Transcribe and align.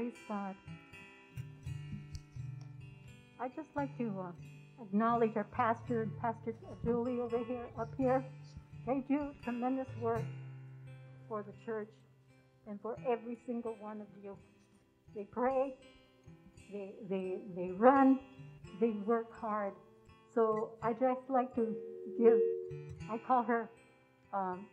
Praise 0.00 0.12
God. 0.28 0.54
I 3.38 3.48
just 3.48 3.68
like 3.76 3.94
to 3.98 4.10
uh, 4.18 4.82
acknowledge 4.82 5.32
our 5.36 5.44
pastor 5.44 6.04
and 6.04 6.18
Pastor 6.18 6.54
Julie 6.82 7.20
over 7.20 7.36
here, 7.46 7.66
up 7.78 7.90
here. 7.98 8.24
They 8.86 9.04
do 9.06 9.32
tremendous 9.44 9.88
work 10.00 10.22
for 11.28 11.42
the 11.42 11.52
church 11.66 11.90
and 12.66 12.80
for 12.80 12.96
every 13.06 13.36
single 13.44 13.76
one 13.78 14.00
of 14.00 14.06
you. 14.24 14.38
They 15.14 15.24
pray, 15.24 15.74
they, 16.72 16.94
they, 17.10 17.40
they 17.54 17.70
run, 17.72 18.20
they 18.80 18.92
work 19.04 19.30
hard. 19.38 19.74
So 20.34 20.70
I 20.82 20.94
just 20.94 21.28
like 21.28 21.54
to 21.56 21.76
give, 22.18 22.38
I 23.10 23.18
call 23.18 23.42
her 23.42 23.68
um, 24.32 24.66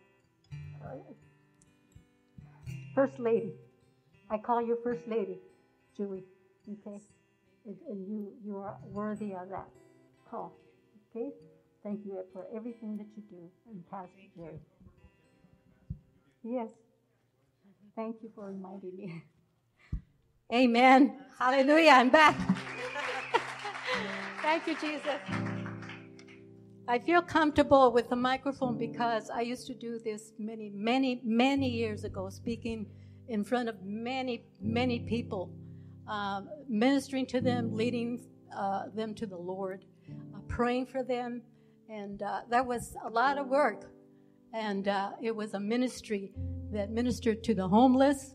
uh, 0.82 0.96
First 2.96 3.20
Lady. 3.20 3.56
I 4.30 4.38
call 4.38 4.62
you 4.62 4.78
First 4.84 5.08
Lady, 5.08 5.40
Julie. 5.96 6.24
Okay? 6.70 7.00
And, 7.66 7.78
and 7.90 8.08
you, 8.08 8.34
you 8.44 8.58
are 8.58 8.78
worthy 8.92 9.34
of 9.34 9.50
that 9.50 9.68
call. 10.30 10.54
Okay? 11.10 11.32
Thank 11.84 12.02
you 12.06 12.20
for 12.34 12.46
everything 12.54 12.98
that 12.98 13.08
you 13.16 13.24
do. 13.30 13.50
And 13.72 13.90
Pastor 13.90 14.12
Jerry. 14.36 14.60
Yes. 16.44 16.70
Thank 17.96 18.18
you 18.22 18.30
for 18.36 18.48
reminding 18.48 18.96
me. 18.96 19.24
Amen. 20.54 21.18
Hallelujah. 21.40 21.92
I'm 21.92 22.10
back. 22.10 22.36
Thank 24.42 24.68
you, 24.68 24.76
Jesus. 24.76 25.20
I 26.90 27.00
feel 27.00 27.22
comfortable 27.22 27.92
with 27.92 28.10
the 28.10 28.16
microphone 28.16 28.78
because 28.78 29.30
I 29.30 29.42
used 29.42 29.68
to 29.68 29.74
do 29.74 30.00
this 30.00 30.32
many, 30.40 30.72
many, 30.74 31.20
many 31.24 31.70
years 31.70 32.06
ago, 32.06 32.30
speaking 32.30 32.86
in 33.28 33.44
front 33.44 33.70
of 33.70 33.84
many, 33.84 34.44
many 34.62 35.00
people, 35.00 35.52
uh, 36.08 36.42
ministering 36.68 37.26
to 37.28 37.42
them, 37.42 37.76
leading 37.76 38.22
uh, 38.56 38.84
them 38.94 39.14
to 39.16 39.26
the 39.26 39.38
Lord, 39.38 39.86
uh, 40.10 40.40
praying 40.48 40.86
for 40.86 41.04
them. 41.04 41.42
And 41.90 42.22
uh, 42.22 42.42
that 42.50 42.66
was 42.66 42.96
a 43.06 43.10
lot 43.10 43.38
of 43.38 43.48
work. 43.48 43.90
And 44.54 44.88
uh, 44.88 45.12
it 45.22 45.36
was 45.36 45.54
a 45.54 45.60
ministry 45.60 46.32
that 46.72 46.90
ministered 46.92 47.44
to 47.46 47.54
the 47.54 47.68
homeless. 47.68 48.34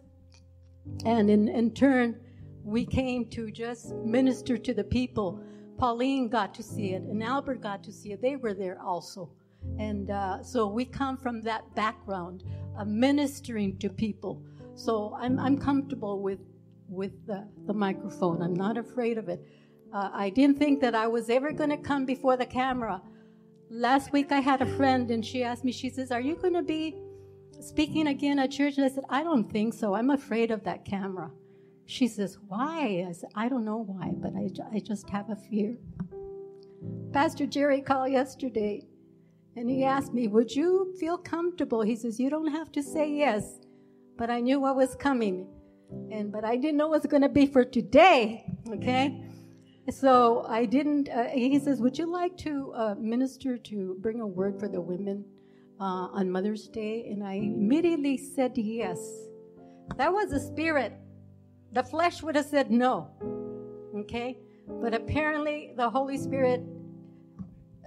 And 1.05 1.31
in, 1.31 1.48
in 1.48 1.73
turn, 1.73 2.20
we 2.65 2.85
came 2.85 3.27
to 3.31 3.51
just 3.51 3.95
minister 3.95 4.57
to 4.57 4.75
the 4.75 4.85
people. 4.85 5.41
Pauline 5.79 6.29
got 6.29 6.55
to 6.55 6.63
see 6.63 6.91
it, 6.91 7.03
and 7.03 7.23
Albert 7.23 7.61
got 7.61 7.83
to 7.85 7.93
see 7.93 8.13
it. 8.13 8.23
They 8.23 8.37
were 8.37 8.55
there 8.55 8.81
also. 8.81 9.31
And 9.79 10.11
uh, 10.11 10.43
so 10.43 10.67
we 10.67 10.85
come 10.85 11.17
from 11.17 11.41
that 11.43 11.75
background 11.75 12.45
of 12.77 12.87
ministering 12.87 13.79
to 13.79 13.89
people. 13.89 14.43
So 14.75 15.17
I'm, 15.20 15.39
I'm 15.39 15.59
comfortable 15.59 16.20
with, 16.23 16.41
with 16.89 17.27
the, 17.27 17.47
the 17.67 17.75
microphone. 17.75 18.42
I'm 18.42 18.55
not 18.55 18.77
afraid 18.77 19.19
of 19.19 19.29
it. 19.29 19.45
Uh, 19.92 20.11
I 20.12 20.31
didn't 20.31 20.59
think 20.59 20.81
that 20.81 20.95
I 20.95 21.06
was 21.06 21.29
ever 21.29 21.53
going 21.53 21.70
to 21.70 21.77
come 21.77 22.06
before 22.06 22.37
the 22.37 22.47
camera. 22.47 23.03
Last 23.70 24.12
week 24.12 24.33
I 24.33 24.41
had 24.41 24.62
a 24.62 24.77
friend 24.77 25.11
and 25.11 25.25
she 25.25 25.42
asked 25.42 25.64
me, 25.64 25.73
she 25.73 25.91
says, 25.91 26.11
Are 26.11 26.20
you 26.20 26.37
going 26.37 26.55
to 26.55 26.62
be 26.62 26.97
speaking 27.61 28.06
again 28.06 28.39
at 28.39 28.51
church? 28.51 28.77
And 28.77 28.87
I 28.87 28.89
said, 28.89 29.05
I 29.11 29.23
don't 29.23 29.51
think 29.51 29.75
so. 29.75 29.95
I'm 29.95 30.11
afraid 30.11 30.51
of 30.51 30.64
that 30.64 30.84
camera. 30.84 31.31
She 31.86 32.09
says, 32.09 32.39
Why? 32.48 33.05
I 33.07 33.12
said, 33.12 33.31
I 33.34 33.48
don't 33.48 33.64
know 33.64 33.84
why, 33.84 34.12
but 34.14 34.33
I, 34.34 34.48
I 34.75 34.81
just 34.81 35.09
have 35.11 35.29
a 35.29 35.36
fear. 35.36 35.77
Pastor 37.13 37.46
Jerry 37.46 37.83
called 37.83 38.11
yesterday 38.11 38.86
and 39.57 39.69
he 39.69 39.85
asked 39.85 40.14
me, 40.14 40.29
Would 40.29 40.51
you 40.51 40.95
feel 40.98 41.19
comfortable? 41.19 41.83
He 41.83 41.96
says, 41.96 42.19
You 42.19 42.30
don't 42.30 42.51
have 42.51 42.73
to 42.73 42.83
say 42.83 43.11
yes 43.11 43.58
but 44.22 44.30
I 44.30 44.38
knew 44.38 44.60
what 44.60 44.77
was 44.77 44.94
coming. 44.94 45.48
And 46.12 46.30
but 46.30 46.44
I 46.44 46.55
didn't 46.56 46.77
know 46.77 46.86
what 46.86 47.02
was 47.02 47.10
going 47.10 47.22
to 47.22 47.28
be 47.28 47.44
for 47.44 47.64
today. 47.64 48.44
Okay, 48.68 49.20
so 49.90 50.46
I 50.48 50.64
didn't. 50.64 51.08
Uh, 51.08 51.24
he 51.24 51.58
says, 51.58 51.80
"Would 51.80 51.98
you 51.98 52.06
like 52.06 52.36
to 52.46 52.72
uh, 52.72 52.94
minister 53.00 53.58
to 53.58 53.96
bring 54.00 54.20
a 54.20 54.27
word 54.27 54.60
for 54.60 54.68
the 54.68 54.80
women 54.80 55.24
uh, 55.80 56.18
on 56.18 56.30
Mother's 56.30 56.68
Day?" 56.68 57.08
And 57.10 57.24
I 57.24 57.34
immediately 57.34 58.16
said 58.16 58.56
yes. 58.56 59.00
That 59.96 60.12
was 60.12 60.30
the 60.30 60.39
spirit. 60.39 60.92
The 61.72 61.83
flesh 61.83 62.22
would 62.22 62.36
have 62.36 62.46
said 62.46 62.70
no. 62.70 63.10
Okay, 64.02 64.39
but 64.68 64.94
apparently 64.94 65.72
the 65.77 65.90
Holy 65.90 66.16
Spirit 66.16 66.62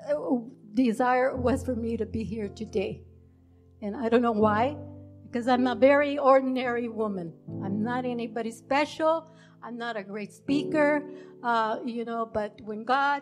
uh, 0.06 0.16
desire 0.74 1.34
was 1.38 1.64
for 1.64 1.78
me 1.78 1.96
to 1.96 2.06
be 2.06 2.26
here 2.26 2.50
today, 2.50 3.04
and 3.82 3.96
I 3.96 4.10
don't 4.10 4.22
know 4.22 4.34
why 4.34 4.76
because 5.36 5.50
I'm 5.50 5.68
a 5.68 5.76
very 5.76 6.18
ordinary 6.18 6.88
woman. 6.88 7.34
I'm 7.62 7.84
not 7.84 8.06
anybody 8.06 8.52
special. 8.52 9.28
I'm 9.62 9.78
not 9.78 9.98
a 9.98 10.04
great 10.04 10.32
speaker, 10.32 11.04
uh, 11.44 11.80
you 11.86 12.06
know, 12.06 12.26
but 12.26 12.58
when 12.62 12.86
God 12.86 13.22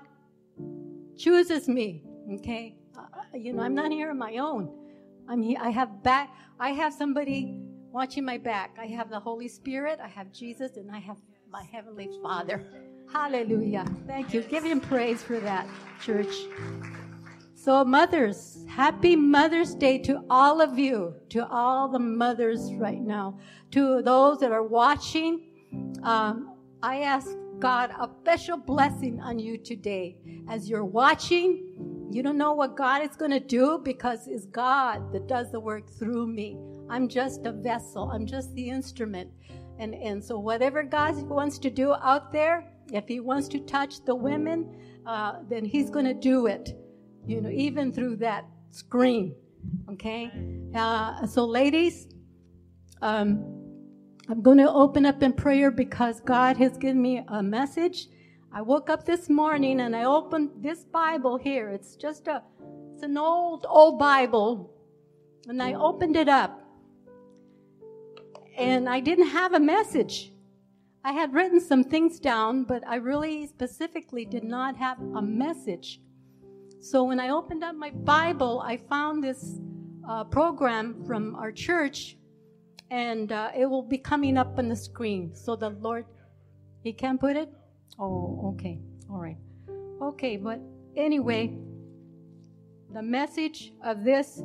chooses 1.17 1.67
me, 1.67 2.03
okay, 2.35 2.75
uh, 2.95 3.07
you 3.33 3.51
know, 3.51 3.63
I'm 3.63 3.73
not 3.73 3.91
here 3.91 4.11
on 4.11 4.19
my 4.19 4.37
own. 4.37 4.71
I'm 5.27 5.41
here, 5.41 5.57
I 5.59 5.71
have 5.71 6.03
back, 6.03 6.29
I 6.59 6.69
have 6.69 6.93
somebody 6.93 7.57
watching 7.91 8.23
my 8.23 8.37
back. 8.37 8.77
I 8.79 8.85
have 8.85 9.09
the 9.09 9.19
Holy 9.19 9.47
Spirit, 9.47 9.99
I 9.99 10.07
have 10.07 10.31
Jesus, 10.31 10.77
and 10.77 10.91
I 10.91 10.99
have 10.99 11.17
my 11.49 11.63
Heavenly 11.63 12.11
Father. 12.21 12.63
Hallelujah. 13.11 13.87
Thank 14.05 14.35
you. 14.35 14.41
Give 14.43 14.63
him 14.63 14.81
praise 14.81 15.23
for 15.23 15.39
that, 15.39 15.67
church. 15.99 16.35
So, 17.63 17.85
mothers, 17.85 18.65
happy 18.67 19.15
Mother's 19.15 19.73
Day 19.73 19.97
to 19.99 20.25
all 20.29 20.59
of 20.59 20.77
you, 20.77 21.15
to 21.29 21.47
all 21.47 21.87
the 21.87 21.97
mothers 21.97 22.73
right 22.73 22.99
now, 22.99 23.39
to 23.71 24.01
those 24.01 24.39
that 24.39 24.51
are 24.51 24.63
watching. 24.63 25.47
Um, 26.03 26.57
I 26.81 27.03
ask 27.03 27.29
God 27.59 27.91
a 27.91 28.09
special 28.19 28.57
blessing 28.57 29.21
on 29.21 29.39
you 29.39 29.57
today. 29.57 30.17
As 30.49 30.69
you're 30.69 30.83
watching, 30.83 32.09
you 32.11 32.21
don't 32.21 32.37
know 32.37 32.51
what 32.51 32.75
God 32.75 33.01
is 33.01 33.15
going 33.15 33.31
to 33.31 33.39
do 33.39 33.79
because 33.81 34.27
it's 34.27 34.45
God 34.47 35.13
that 35.13 35.29
does 35.29 35.49
the 35.49 35.59
work 35.61 35.89
through 35.89 36.27
me. 36.27 36.57
I'm 36.89 37.07
just 37.07 37.45
a 37.45 37.53
vessel, 37.53 38.11
I'm 38.11 38.25
just 38.25 38.53
the 38.55 38.69
instrument. 38.69 39.31
And, 39.79 39.95
and 39.95 40.21
so, 40.21 40.37
whatever 40.37 40.83
God 40.83 41.15
wants 41.29 41.59
to 41.59 41.69
do 41.69 41.93
out 41.93 42.29
there, 42.29 42.69
if 42.91 43.07
He 43.07 43.21
wants 43.21 43.47
to 43.47 43.59
touch 43.61 44.03
the 44.03 44.15
women, 44.15 44.75
uh, 45.05 45.35
then 45.49 45.63
He's 45.63 45.89
going 45.89 46.07
to 46.07 46.13
do 46.13 46.47
it 46.47 46.77
you 47.25 47.41
know, 47.41 47.49
even 47.49 47.91
through 47.91 48.17
that 48.17 48.45
screen. 48.71 49.35
Okay? 49.89 50.31
Uh, 50.75 51.25
so, 51.25 51.45
ladies, 51.45 52.07
um, 53.01 53.63
I'm 54.29 54.41
going 54.41 54.57
to 54.57 54.71
open 54.71 55.05
up 55.05 55.21
in 55.21 55.33
prayer 55.33 55.71
because 55.71 56.21
God 56.21 56.57
has 56.57 56.77
given 56.77 57.01
me 57.01 57.23
a 57.27 57.43
message. 57.43 58.07
I 58.51 58.61
woke 58.61 58.89
up 58.89 59.05
this 59.05 59.29
morning 59.29 59.81
and 59.81 59.95
I 59.95 60.05
opened 60.05 60.51
this 60.57 60.83
Bible 60.83 61.37
here. 61.37 61.69
It's 61.69 61.95
just 61.95 62.27
a, 62.27 62.43
it's 62.93 63.03
an 63.03 63.17
old, 63.17 63.65
old 63.67 63.99
Bible. 63.99 64.73
And 65.47 65.61
I 65.61 65.73
opened 65.73 66.15
it 66.15 66.29
up. 66.29 66.61
And 68.57 68.87
I 68.87 68.99
didn't 68.99 69.27
have 69.27 69.53
a 69.53 69.59
message. 69.59 70.31
I 71.03 71.11
had 71.11 71.33
written 71.33 71.59
some 71.59 71.83
things 71.83 72.19
down, 72.19 72.63
but 72.63 72.81
I 72.87 72.95
really 72.95 73.47
specifically 73.47 74.23
did 74.23 74.43
not 74.43 74.77
have 74.77 74.99
a 74.99 75.21
message. 75.21 75.99
So 76.83 77.05
when 77.05 77.17
I 77.17 77.29
opened 77.29 77.63
up 77.63 77.77
my 77.77 77.91
Bible, 77.91 78.59
I 78.59 78.75
found 78.75 79.23
this 79.23 79.61
uh, 80.05 80.25
program 80.25 81.01
from 81.05 81.33
our 81.35 81.49
church, 81.49 82.17
and 82.91 83.31
uh, 83.31 83.51
it 83.57 83.65
will 83.67 83.87
be 83.87 83.97
coming 83.97 84.37
up 84.37 84.59
on 84.59 84.67
the 84.67 84.75
screen. 84.75 85.33
So 85.33 85.55
the 85.55 85.69
Lord, 85.69 86.05
He 86.83 86.91
can 86.91 87.17
put 87.17 87.37
it? 87.37 87.49
Oh, 87.97 88.53
okay. 88.53 88.81
All 89.09 89.21
right. 89.21 89.37
Okay, 90.01 90.35
but 90.35 90.59
anyway, 90.97 91.57
the 92.93 93.01
message 93.01 93.71
of 93.81 94.03
this 94.03 94.41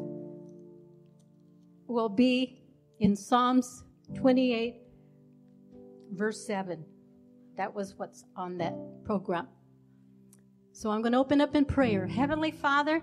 will 1.89 2.09
be 2.09 2.63
in 3.01 3.17
Psalms 3.17 3.83
28, 4.15 4.77
verse 6.13 6.47
7. 6.47 6.85
That 7.57 7.75
was 7.75 7.99
what's 7.99 8.23
on 8.37 8.59
that 8.59 8.77
program. 9.05 9.49
So 10.79 10.93
I'm 10.93 11.03
going 11.03 11.11
to 11.11 11.19
open 11.19 11.41
up 11.41 11.57
in 11.57 11.65
prayer. 11.65 12.07
Heavenly 12.07 12.53
Father, 12.53 13.03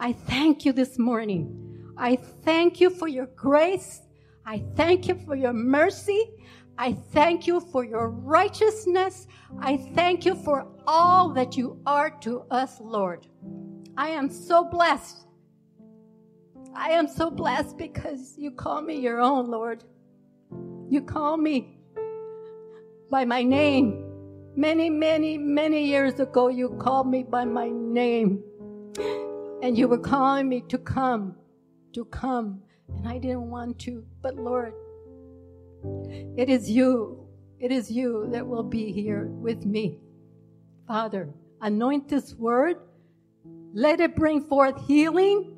I 0.00 0.12
thank 0.12 0.64
you 0.64 0.72
this 0.72 0.98
morning. 0.98 1.94
I 1.96 2.16
thank 2.16 2.80
you 2.80 2.90
for 2.90 3.06
your 3.06 3.26
grace. 3.36 4.00
I 4.44 4.64
thank 4.74 5.06
you 5.06 5.14
for 5.14 5.36
your 5.36 5.52
mercy. 5.52 6.32
I 6.76 6.94
thank 7.12 7.46
you 7.46 7.60
for 7.60 7.84
your 7.84 8.08
righteousness. 8.08 9.28
I 9.60 9.76
thank 9.94 10.24
you 10.24 10.34
for 10.34 10.66
all 10.84 11.28
that 11.34 11.56
you 11.56 11.80
are 11.86 12.10
to 12.22 12.40
us, 12.50 12.80
Lord. 12.80 13.28
I 13.96 14.08
am 14.08 14.28
so 14.28 14.64
blessed. 14.64 15.18
I 16.74 16.90
am 16.90 17.06
so 17.06 17.30
blessed 17.30 17.78
because 17.78 18.34
you 18.36 18.50
call 18.50 18.82
me 18.82 18.98
your 18.98 19.20
own, 19.20 19.48
Lord. 19.48 19.84
You 20.90 21.00
call 21.02 21.36
me 21.36 21.78
by 23.08 23.24
my 23.24 23.44
name. 23.44 24.11
Many, 24.54 24.90
many, 24.90 25.38
many 25.38 25.84
years 25.86 26.20
ago, 26.20 26.48
you 26.48 26.70
called 26.80 27.08
me 27.08 27.22
by 27.22 27.44
my 27.44 27.68
name. 27.70 28.42
And 29.62 29.78
you 29.78 29.88
were 29.88 29.98
calling 29.98 30.48
me 30.48 30.62
to 30.68 30.78
come, 30.78 31.36
to 31.94 32.04
come. 32.06 32.62
And 32.88 33.08
I 33.08 33.18
didn't 33.18 33.48
want 33.48 33.78
to. 33.80 34.04
But 34.20 34.36
Lord, 34.36 34.74
it 36.36 36.48
is 36.48 36.70
you 36.70 37.22
it 37.62 37.70
is 37.70 37.92
you 37.92 38.28
that 38.32 38.44
will 38.44 38.64
be 38.64 38.90
here 38.90 39.26
with 39.26 39.64
me. 39.64 40.00
Father, 40.88 41.32
anoint 41.60 42.08
this 42.08 42.34
word. 42.34 42.76
Let 43.72 44.00
it 44.00 44.16
bring 44.16 44.40
forth 44.40 44.84
healing. 44.88 45.56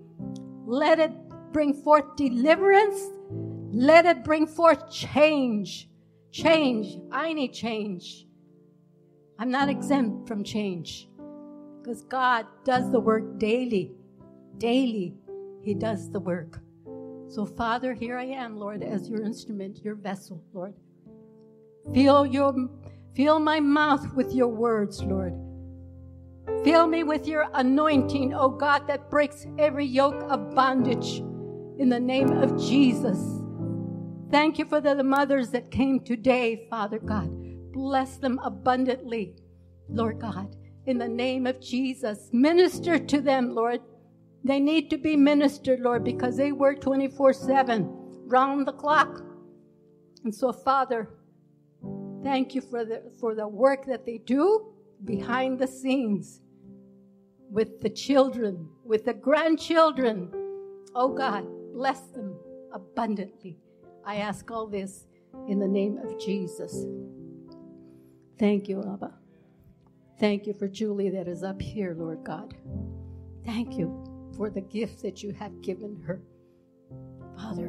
Let 0.66 0.98
it 0.98 1.12
bring 1.50 1.72
forth 1.72 2.14
deliverance. 2.16 3.00
Let 3.72 4.04
it 4.04 4.22
bring 4.22 4.46
forth 4.46 4.90
change. 4.90 5.88
Change. 6.30 6.98
I 7.10 7.32
need 7.32 7.54
change. 7.54 8.26
I'm 9.38 9.50
not 9.50 9.68
exempt 9.68 10.28
from 10.28 10.44
change 10.44 11.08
because 11.82 12.02
God 12.02 12.46
does 12.64 12.90
the 12.90 13.00
work 13.00 13.38
daily. 13.38 13.92
Daily, 14.58 15.14
He 15.62 15.74
does 15.74 16.10
the 16.10 16.20
work. 16.20 16.60
So, 17.28 17.44
Father, 17.44 17.94
here 17.94 18.16
I 18.16 18.26
am, 18.26 18.56
Lord, 18.56 18.82
as 18.82 19.08
your 19.08 19.22
instrument, 19.22 19.82
your 19.82 19.96
vessel, 19.96 20.42
Lord. 20.52 20.74
Fill 21.92 22.24
your 22.24 22.54
fill 23.14 23.38
my 23.38 23.60
mouth 23.60 24.14
with 24.14 24.32
your 24.32 24.48
words, 24.48 25.02
Lord. 25.02 25.34
Fill 26.62 26.86
me 26.86 27.02
with 27.02 27.26
your 27.26 27.48
anointing, 27.54 28.34
oh 28.34 28.48
God, 28.48 28.86
that 28.86 29.10
breaks 29.10 29.46
every 29.58 29.84
yoke 29.84 30.22
of 30.30 30.54
bondage 30.54 31.18
in 31.78 31.88
the 31.88 32.00
name 32.00 32.30
of 32.30 32.58
Jesus. 32.58 33.18
Thank 34.30 34.58
you 34.58 34.64
for 34.64 34.80
the 34.80 35.02
mothers 35.02 35.50
that 35.50 35.70
came 35.70 36.00
today, 36.00 36.66
Father 36.70 36.98
God. 36.98 37.43
Bless 37.74 38.18
them 38.18 38.38
abundantly, 38.44 39.34
Lord 39.88 40.20
God, 40.20 40.54
in 40.86 40.96
the 40.96 41.08
name 41.08 41.44
of 41.44 41.60
Jesus. 41.60 42.30
Minister 42.32 43.00
to 43.00 43.20
them, 43.20 43.52
Lord. 43.52 43.80
They 44.44 44.60
need 44.60 44.90
to 44.90 44.96
be 44.96 45.16
ministered, 45.16 45.80
Lord, 45.80 46.04
because 46.04 46.36
they 46.36 46.52
work 46.52 46.80
24 46.80 47.32
7, 47.32 47.88
round 48.26 48.68
the 48.68 48.72
clock. 48.72 49.22
And 50.22 50.32
so, 50.32 50.52
Father, 50.52 51.10
thank 52.22 52.54
you 52.54 52.60
for 52.60 52.84
the, 52.84 53.10
for 53.18 53.34
the 53.34 53.48
work 53.48 53.86
that 53.86 54.06
they 54.06 54.18
do 54.18 54.72
behind 55.04 55.58
the 55.58 55.66
scenes 55.66 56.42
with 57.50 57.80
the 57.80 57.90
children, 57.90 58.68
with 58.84 59.04
the 59.04 59.14
grandchildren. 59.14 60.30
Oh 60.94 61.12
God, 61.12 61.44
bless 61.72 62.02
them 62.12 62.38
abundantly. 62.72 63.58
I 64.04 64.16
ask 64.16 64.48
all 64.52 64.68
this 64.68 65.06
in 65.48 65.58
the 65.58 65.66
name 65.66 65.98
of 65.98 66.20
Jesus. 66.20 66.86
Thank 68.38 68.68
you, 68.68 68.80
Abba. 68.80 69.12
Thank 70.18 70.46
you 70.46 70.54
for 70.54 70.68
Julie 70.68 71.10
that 71.10 71.28
is 71.28 71.42
up 71.42 71.60
here, 71.60 71.94
Lord 71.98 72.24
God. 72.24 72.54
Thank 73.44 73.76
you 73.76 74.04
for 74.36 74.50
the 74.50 74.60
gift 74.60 75.02
that 75.02 75.22
you 75.22 75.32
have 75.32 75.60
given 75.62 76.00
her. 76.06 76.22
Father. 77.36 77.68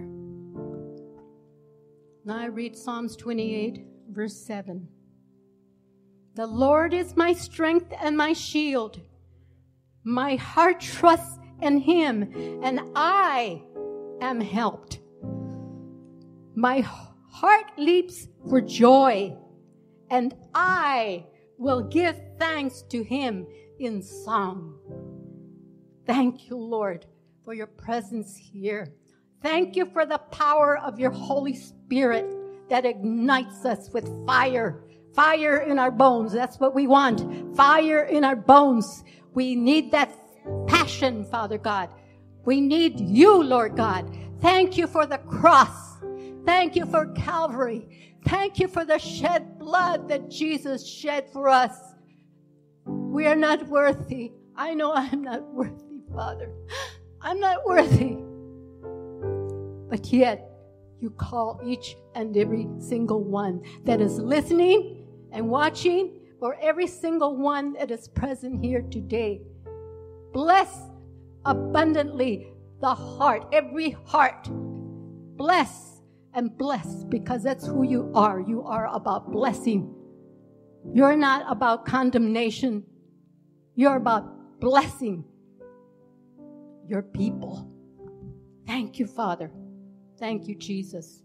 Now 2.23 2.37
I 2.39 2.45
read 2.45 2.75
Psalms 2.75 3.15
28, 3.15 3.85
verse 4.09 4.35
7. 4.35 4.87
The 6.35 6.47
Lord 6.47 6.93
is 6.93 7.15
my 7.15 7.33
strength 7.33 7.93
and 8.01 8.17
my 8.17 8.33
shield. 8.33 8.99
My 10.03 10.35
heart 10.35 10.81
trusts 10.81 11.39
in 11.61 11.79
him, 11.79 12.59
and 12.63 12.81
I 12.95 13.61
am 14.21 14.41
helped. 14.41 14.99
My 16.55 16.81
heart 16.81 17.71
leaps 17.77 18.27
for 18.49 18.61
joy, 18.61 19.35
and 20.15 20.33
I 20.53 21.25
will 21.57 21.81
give 21.81 22.15
thanks 22.39 22.83
to 22.83 23.03
him 23.03 23.45
in 23.79 24.01
song. 24.01 24.79
Thank 26.07 26.49
you, 26.49 26.55
Lord, 26.55 27.05
for 27.43 27.53
your 27.53 27.67
presence 27.67 28.33
here. 28.37 28.93
Thank 29.41 29.75
you 29.75 29.85
for 29.85 30.05
the 30.05 30.19
power 30.31 30.77
of 30.77 30.97
your 30.97 31.11
Holy 31.11 31.53
Spirit 31.53 32.33
that 32.69 32.85
ignites 32.85 33.65
us 33.65 33.89
with 33.89 34.07
fire. 34.25 34.85
Fire 35.13 35.57
in 35.57 35.79
our 35.79 35.91
bones. 35.91 36.31
That's 36.31 36.61
what 36.61 36.73
we 36.73 36.87
want. 36.87 37.53
Fire 37.53 38.03
in 38.03 38.23
our 38.23 38.37
bones. 38.37 39.03
We 39.33 39.53
need 39.53 39.91
that 39.91 40.13
passion, 40.65 41.25
Father 41.25 41.57
God. 41.57 41.89
We 42.45 42.61
need 42.61 43.01
you, 43.01 43.43
Lord 43.43 43.75
God. 43.75 44.17
Thank 44.39 44.77
you 44.77 44.87
for 44.87 45.05
the 45.05 45.17
cross. 45.17 45.97
Thank 46.45 46.77
you 46.77 46.85
for 46.85 47.07
Calvary. 47.13 48.14
Thank 48.25 48.59
you 48.59 48.67
for 48.67 48.83
the 48.85 48.97
shed 48.97 49.59
blood 49.59 50.09
that 50.09 50.29
Jesus 50.29 50.87
shed 50.87 51.29
for 51.31 51.47
us. 51.47 51.77
We 52.85 53.27
are 53.27 53.35
not 53.35 53.67
worthy. 53.67 54.31
I 54.55 54.73
know 54.73 54.93
I'm 54.93 55.21
not 55.21 55.53
worthy. 55.53 56.01
Father. 56.13 56.51
I'm 57.21 57.39
not 57.39 57.65
worthy. 57.65 58.17
But 59.89 60.11
yet, 60.11 60.49
you 60.99 61.09
call 61.11 61.61
each 61.63 61.95
and 62.15 62.35
every 62.35 62.67
single 62.79 63.23
one 63.23 63.61
that 63.83 64.01
is 64.01 64.17
listening 64.17 65.05
and 65.31 65.49
watching, 65.49 66.21
or 66.39 66.55
every 66.61 66.87
single 66.87 67.35
one 67.35 67.73
that 67.73 67.91
is 67.91 68.07
present 68.07 68.63
here 68.63 68.81
today. 68.81 69.41
Bless 70.33 70.89
abundantly 71.45 72.53
the 72.81 72.93
heart, 72.93 73.45
every 73.51 73.91
heart. 74.05 74.47
Bless 75.37 75.94
and 76.35 76.55
bless 76.57 77.03
because 77.05 77.41
that's 77.41 77.65
who 77.65 77.83
you 77.83 78.11
are. 78.13 78.41
You 78.41 78.61
are 78.63 78.87
about 78.93 79.31
blessing. 79.31 79.95
You're 80.93 81.15
not 81.15 81.45
about 81.49 81.85
condemnation. 81.85 82.83
You're 83.73 83.95
about 83.95 84.59
blessing 84.59 85.23
your 86.87 87.01
people. 87.01 87.71
Thank 88.67 88.99
you, 88.99 89.07
Father. 89.07 89.49
Thank 90.19 90.47
you, 90.47 90.55
Jesus. 90.55 91.21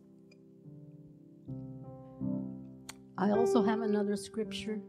I 3.19 3.31
also 3.31 3.63
have 3.63 3.81
another 3.81 4.17
scripture 4.17 4.81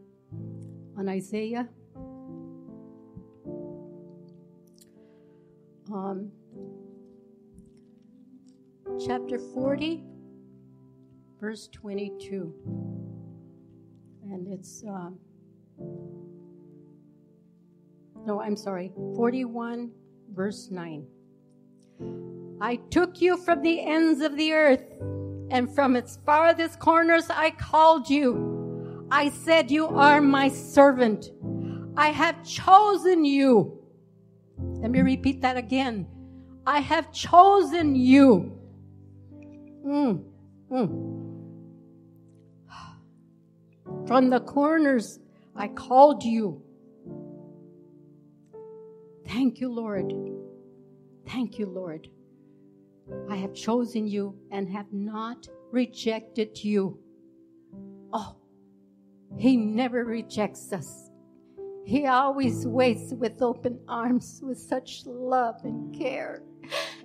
on 0.96 1.08
Isaiah. 1.08 1.68
Um, 5.92 6.30
chapter 9.04 9.38
40, 9.38 10.04
verse 11.42 11.68
22. 11.72 12.54
And 14.30 14.46
it's, 14.46 14.84
uh, 14.88 15.10
no, 18.24 18.40
I'm 18.40 18.56
sorry, 18.56 18.92
41, 19.16 19.90
verse 20.32 20.70
9. 20.70 21.04
I 22.60 22.76
took 22.90 23.20
you 23.20 23.36
from 23.38 23.60
the 23.60 23.84
ends 23.84 24.20
of 24.20 24.36
the 24.36 24.52
earth, 24.52 24.84
and 25.50 25.68
from 25.74 25.96
its 25.96 26.20
farthest 26.24 26.78
corners 26.78 27.28
I 27.28 27.50
called 27.50 28.08
you. 28.08 29.08
I 29.10 29.30
said, 29.30 29.68
You 29.68 29.88
are 29.88 30.20
my 30.20 30.48
servant. 30.48 31.32
I 31.96 32.10
have 32.10 32.44
chosen 32.44 33.24
you. 33.24 33.82
Let 34.58 34.92
me 34.92 35.00
repeat 35.00 35.40
that 35.40 35.56
again. 35.56 36.06
I 36.64 36.78
have 36.78 37.12
chosen 37.12 37.96
you. 37.96 38.56
Mm, 39.84 40.22
mm. 40.70 41.11
From 44.12 44.28
the 44.28 44.40
corners 44.40 45.20
I 45.56 45.68
called 45.68 46.22
you. 46.22 46.62
Thank 49.26 49.58
you, 49.58 49.72
Lord. 49.72 50.12
Thank 51.26 51.58
you, 51.58 51.64
Lord. 51.64 52.08
I 53.30 53.36
have 53.36 53.54
chosen 53.54 54.06
you 54.06 54.36
and 54.50 54.68
have 54.68 54.92
not 54.92 55.48
rejected 55.70 56.62
you. 56.62 56.98
Oh, 58.12 58.36
He 59.38 59.56
never 59.56 60.04
rejects 60.04 60.74
us. 60.74 61.08
He 61.86 62.06
always 62.06 62.66
waits 62.66 63.14
with 63.14 63.40
open 63.40 63.80
arms, 63.88 64.42
with 64.44 64.58
such 64.58 65.04
love 65.06 65.54
and 65.64 65.96
care 65.98 66.42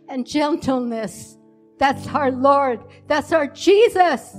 and 0.09 0.27
gentleness. 0.27 1.37
That's 1.79 2.05
our 2.09 2.31
Lord. 2.31 2.81
That's 3.07 3.31
our 3.31 3.47
Jesus. 3.47 4.35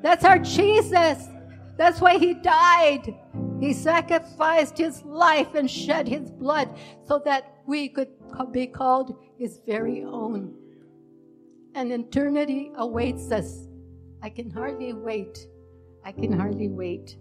That's 0.00 0.24
our 0.24 0.38
Jesus. 0.38 1.28
That's 1.76 2.00
why 2.00 2.18
He 2.18 2.34
died. 2.34 3.14
He 3.60 3.72
sacrificed 3.72 4.76
his 4.76 5.02
life 5.04 5.54
and 5.54 5.70
shed 5.70 6.06
his 6.06 6.30
blood 6.30 6.76
so 7.04 7.20
that 7.24 7.62
we 7.66 7.88
could 7.88 8.10
be 8.52 8.66
called 8.66 9.16
his 9.38 9.60
very 9.66 10.04
own. 10.04 10.54
And 11.74 11.90
eternity 11.90 12.70
awaits 12.76 13.30
us. 13.30 13.66
I 14.22 14.28
can 14.28 14.50
hardly 14.50 14.92
wait. 14.92 15.46
I 16.04 16.12
can 16.12 16.32
hardly 16.32 16.68
wait. 16.68 17.16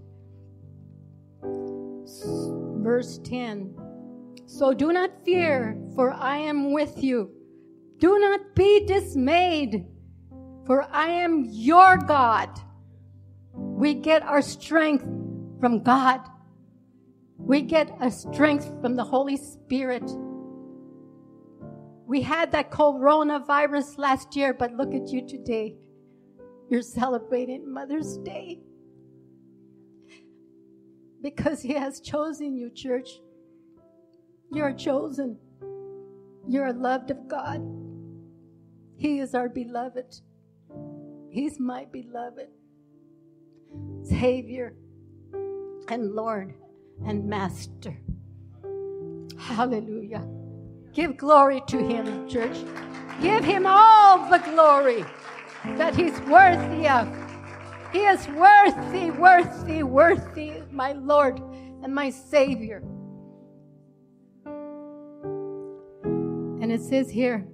Verse 1.42 3.20
10 3.20 3.76
So 4.46 4.74
do 4.74 4.92
not 4.92 5.24
fear, 5.24 5.78
for 5.96 6.12
I 6.12 6.38
am 6.38 6.74
with 6.74 7.02
you. 7.02 7.32
Do 8.00 8.20
not 8.20 8.56
be 8.56 8.86
dismayed, 8.86 9.86
for 10.66 10.86
I 10.92 11.08
am 11.08 11.46
your 11.50 11.98
God. 11.98 12.50
We 13.76 13.94
get 13.94 14.24
our 14.24 14.42
strength 14.42 15.04
from 15.60 15.84
God. 15.84 16.22
We 17.38 17.62
get 17.62 17.92
a 18.00 18.10
strength 18.10 18.72
from 18.82 18.96
the 18.96 19.04
Holy 19.04 19.36
Spirit. 19.36 20.10
We 22.08 22.22
had 22.22 22.54
that 22.54 22.72
coronavirus 22.72 23.98
last 23.98 24.34
year, 24.34 24.54
but 24.54 24.72
look 24.72 24.94
at 24.94 25.10
you 25.10 25.28
today. 25.28 25.76
You're 26.70 26.82
celebrating 26.82 27.72
Mother's 27.72 28.18
Day. 28.20 28.62
because 31.22 31.62
He 31.62 31.74
has 31.74 32.00
chosen 32.00 32.56
you, 32.56 32.70
church. 32.70 33.10
You're 34.54 34.74
chosen. 34.74 35.38
You're 36.48 36.72
loved 36.72 37.12
of 37.12 37.28
God. 37.28 37.62
He 38.96 39.20
is 39.20 39.36
our 39.36 39.50
beloved. 39.50 40.16
He's 41.30 41.60
my 41.60 41.84
beloved 41.92 42.48
Savior 44.04 44.76
and 45.90 46.14
Lord 46.14 46.54
and 47.06 47.28
Master. 47.28 47.96
Hallelujah. 49.38 50.26
Give 50.94 51.18
glory 51.18 51.62
to 51.68 51.78
Him, 51.78 52.28
church. 52.28 52.58
Give 53.22 53.44
Him 53.44 53.66
all 53.68 54.30
the 54.30 54.40
glory 54.40 55.06
that 55.78 55.96
He's 55.96 56.20
worthy 56.22 56.88
of. 56.88 57.08
He 57.92 58.00
is 58.00 58.28
worthy, 58.30 59.12
worthy, 59.12 59.84
worthy, 59.84 60.62
my 60.72 60.94
Lord 60.94 61.42
and 61.84 61.94
my 61.94 62.10
Savior. 62.10 62.84
And 66.62 66.72
it 66.72 66.82
says 66.82 67.10
here, 67.10 67.46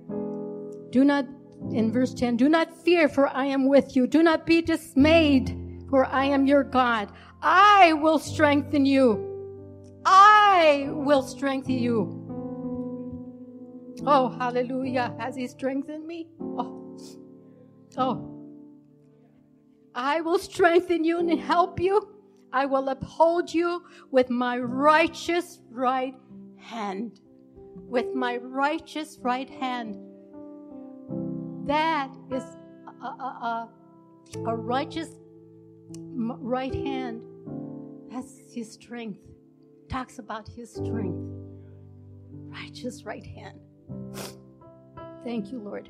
do 0.89 1.03
not, 1.03 1.25
in 1.71 1.91
verse 1.91 2.13
10, 2.13 2.37
do 2.37 2.49
not 2.49 2.73
fear, 2.83 3.09
for 3.09 3.27
I 3.27 3.45
am 3.45 3.67
with 3.67 3.95
you. 3.95 4.07
Do 4.07 4.23
not 4.23 4.45
be 4.45 4.61
dismayed, 4.61 5.57
for 5.91 6.05
I 6.05 6.25
am 6.25 6.47
your 6.47 6.63
God. 6.63 7.11
I 7.43 7.93
will 7.93 8.17
strengthen 8.17 8.85
you. 8.85 9.27
I 10.05 10.87
will 10.89 11.21
strengthen 11.21 11.77
you. 11.77 12.17
Oh, 14.07 14.29
hallelujah. 14.39 15.13
Has 15.19 15.35
He 15.35 15.47
strengthened 15.47 16.07
me? 16.07 16.29
Oh, 16.39 16.97
oh. 17.97 18.27
I 19.93 20.21
will 20.21 20.39
strengthen 20.39 21.03
you 21.03 21.19
and 21.19 21.39
help 21.39 21.79
you. 21.79 22.01
I 22.53 22.65
will 22.65 22.87
uphold 22.89 23.53
you 23.53 23.83
with 24.11 24.29
my 24.29 24.57
righteous 24.57 25.59
right 25.69 26.15
hand. 26.57 27.19
With 27.75 28.15
my 28.15 28.37
righteous 28.37 29.19
right 29.21 29.49
hand. 29.49 29.97
That 31.67 32.11
is 32.31 32.43
a, 33.03 33.05
a, 33.05 33.09
a, 33.09 33.69
a 34.47 34.55
righteous 34.55 35.09
right 35.97 36.73
hand. 36.73 37.21
That's 38.11 38.33
his 38.53 38.73
strength. 38.73 39.19
Talks 39.89 40.19
about 40.19 40.47
his 40.47 40.73
strength. 40.73 41.19
Righteous 42.31 43.03
right 43.05 43.25
hand. 43.25 43.59
Thank 45.23 45.51
you, 45.51 45.59
Lord. 45.59 45.89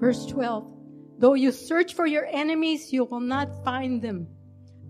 Verse 0.00 0.26
12 0.26 0.74
Though 1.18 1.34
you 1.34 1.50
search 1.50 1.94
for 1.94 2.06
your 2.06 2.26
enemies, 2.26 2.92
you 2.92 3.04
will 3.04 3.20
not 3.20 3.64
find 3.64 4.00
them. 4.00 4.28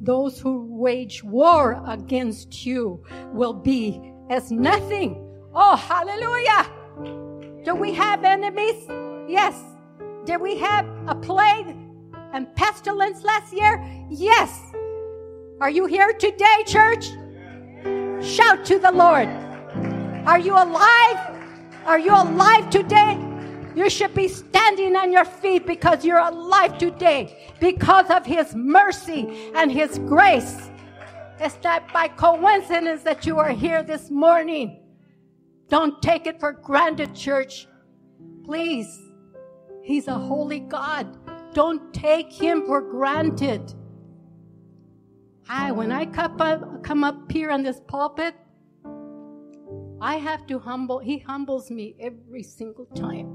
Those 0.00 0.38
who 0.38 0.66
wage 0.68 1.24
war 1.24 1.82
against 1.86 2.66
you 2.66 3.02
will 3.32 3.54
be 3.54 4.12
as 4.28 4.52
nothing. 4.52 5.24
Oh, 5.54 5.74
hallelujah! 5.74 7.64
Do 7.64 7.74
we 7.74 7.94
have 7.94 8.24
enemies? 8.24 8.86
Yes. 9.28 9.67
Did 10.28 10.42
we 10.42 10.58
have 10.58 10.86
a 11.06 11.14
plague 11.14 11.74
and 12.34 12.54
pestilence 12.54 13.24
last 13.24 13.50
year? 13.50 13.82
Yes. 14.10 14.60
Are 15.58 15.70
you 15.70 15.86
here 15.86 16.12
today, 16.12 16.64
church? 16.66 17.12
Shout 18.22 18.62
to 18.66 18.78
the 18.78 18.92
Lord. 18.92 19.26
Are 20.26 20.38
you 20.38 20.52
alive? 20.52 21.34
Are 21.86 21.98
you 21.98 22.10
alive 22.10 22.68
today? 22.68 23.18
You 23.74 23.88
should 23.88 24.14
be 24.14 24.28
standing 24.28 24.96
on 24.96 25.12
your 25.12 25.24
feet 25.24 25.66
because 25.66 26.04
you're 26.04 26.18
alive 26.18 26.76
today 26.76 27.54
because 27.58 28.10
of 28.10 28.26
His 28.26 28.54
mercy 28.54 29.50
and 29.54 29.72
His 29.72 29.98
grace. 30.00 30.68
It's 31.40 31.56
not 31.64 31.90
by 31.90 32.08
coincidence 32.08 33.02
that 33.04 33.24
you 33.24 33.38
are 33.38 33.52
here 33.52 33.82
this 33.82 34.10
morning. 34.10 34.78
Don't 35.70 36.02
take 36.02 36.26
it 36.26 36.38
for 36.38 36.52
granted, 36.52 37.14
church. 37.14 37.66
Please. 38.44 39.07
He's 39.88 40.06
a 40.06 40.18
holy 40.18 40.60
God. 40.60 41.16
Don't 41.54 41.94
take 41.94 42.30
Him 42.30 42.66
for 42.66 42.82
granted. 42.82 43.72
I, 45.48 45.72
when 45.72 45.90
I 45.90 46.04
come 46.04 46.38
up, 46.42 46.84
come 46.84 47.04
up 47.04 47.32
here 47.32 47.50
on 47.50 47.62
this 47.62 47.80
pulpit, 47.88 48.34
I 49.98 50.16
have 50.16 50.46
to 50.48 50.58
humble, 50.58 50.98
He 50.98 51.16
humbles 51.16 51.70
me 51.70 51.96
every 51.98 52.42
single 52.42 52.84
time. 52.84 53.34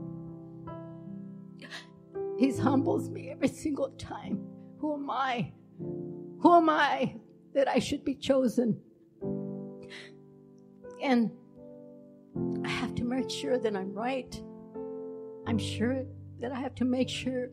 He 2.38 2.56
humbles 2.56 3.10
me 3.10 3.32
every 3.32 3.48
single 3.48 3.90
time. 3.98 4.46
Who 4.78 4.94
am 4.94 5.10
I? 5.10 5.52
Who 5.80 6.56
am 6.56 6.70
I 6.70 7.16
that 7.56 7.68
I 7.68 7.80
should 7.80 8.06
be 8.06 8.14
chosen? 8.14 8.80
And 11.02 11.32
I 12.64 12.70
have 12.70 12.94
to 12.94 13.04
make 13.04 13.32
sure 13.32 13.58
that 13.58 13.76
I'm 13.76 13.92
right. 13.92 14.40
I'm 15.48 15.58
sure 15.58 16.06
that 16.44 16.52
I 16.52 16.60
have 16.60 16.76
to 16.76 16.84
make 16.84 17.08
sure 17.08 17.52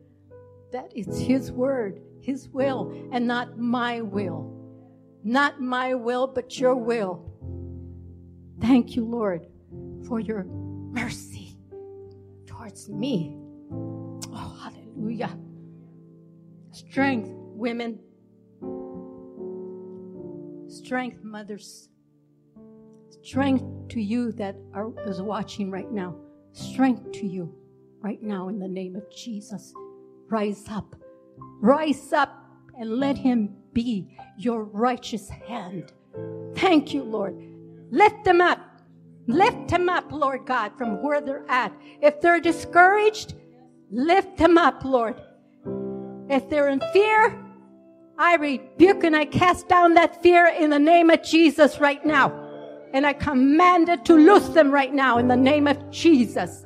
that 0.73 0.91
it's 0.93 1.17
His 1.17 1.49
word, 1.49 2.01
His 2.19 2.49
will, 2.49 2.91
and 3.13 3.25
not 3.25 3.57
my 3.57 4.01
will. 4.01 4.53
Not 5.23 5.61
my 5.61 5.93
will, 5.93 6.27
but 6.27 6.59
your 6.59 6.75
will. 6.75 7.25
Thank 8.59 8.97
you, 8.97 9.05
Lord, 9.05 9.47
for 10.05 10.19
your 10.19 10.43
mercy 10.43 11.57
towards 12.45 12.89
me. 12.89 13.33
Oh, 13.71 14.57
hallelujah. 14.61 15.39
Strength, 16.71 17.29
women. 17.33 17.97
Strength, 20.67 21.23
mothers. 21.23 21.87
Strength 23.23 23.87
to 23.87 24.01
you 24.01 24.33
that 24.33 24.57
are 24.73 24.91
is 25.07 25.21
watching 25.21 25.71
right 25.71 25.89
now. 25.89 26.13
Strength 26.51 27.13
to 27.13 27.25
you 27.25 27.55
right 28.01 28.21
now 28.21 28.49
in 28.49 28.59
the 28.59 28.67
name 28.67 28.95
of 28.95 29.09
Jesus. 29.11 29.73
Rise 30.29 30.65
up. 30.69 30.95
Rise 31.61 32.13
up 32.13 32.45
and 32.79 32.97
let 32.97 33.17
him 33.17 33.55
be 33.73 34.17
your 34.37 34.63
righteous 34.63 35.29
hand. 35.29 35.93
Thank 36.55 36.93
you, 36.93 37.03
Lord. 37.03 37.35
Lift 37.91 38.23
them 38.23 38.41
up. 38.41 38.59
Lift 39.27 39.69
them 39.69 39.87
up, 39.87 40.11
Lord 40.11 40.45
God, 40.45 40.77
from 40.77 41.01
where 41.01 41.21
they're 41.21 41.49
at. 41.49 41.71
If 42.01 42.21
they're 42.21 42.39
discouraged, 42.39 43.35
Lift 43.91 44.37
them 44.37 44.57
up, 44.57 44.85
Lord. 44.85 45.21
If 46.29 46.49
they're 46.49 46.69
in 46.69 46.79
fear, 46.93 47.37
I 48.17 48.35
rebuke 48.37 49.03
and 49.03 49.15
I 49.15 49.25
cast 49.25 49.67
down 49.67 49.95
that 49.95 50.23
fear 50.23 50.47
in 50.47 50.69
the 50.69 50.79
name 50.79 51.09
of 51.09 51.21
Jesus 51.23 51.77
right 51.81 52.03
now. 52.05 52.31
And 52.93 53.05
I 53.05 53.11
command 53.11 53.89
it 53.89 54.05
to 54.05 54.15
loose 54.15 54.47
them 54.49 54.71
right 54.71 54.93
now 54.93 55.17
in 55.17 55.27
the 55.27 55.35
name 55.35 55.67
of 55.67 55.91
Jesus. 55.91 56.63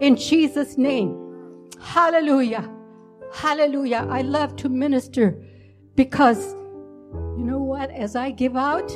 In 0.00 0.16
Jesus' 0.16 0.76
name. 0.76 1.70
Hallelujah. 1.80 2.70
Hallelujah. 3.32 4.06
I 4.10 4.22
love 4.22 4.56
to 4.56 4.68
minister 4.68 5.42
because 5.94 6.54
you 7.36 7.44
know 7.44 7.58
what? 7.58 7.90
As 7.90 8.16
I 8.16 8.30
give 8.30 8.56
out, 8.56 8.90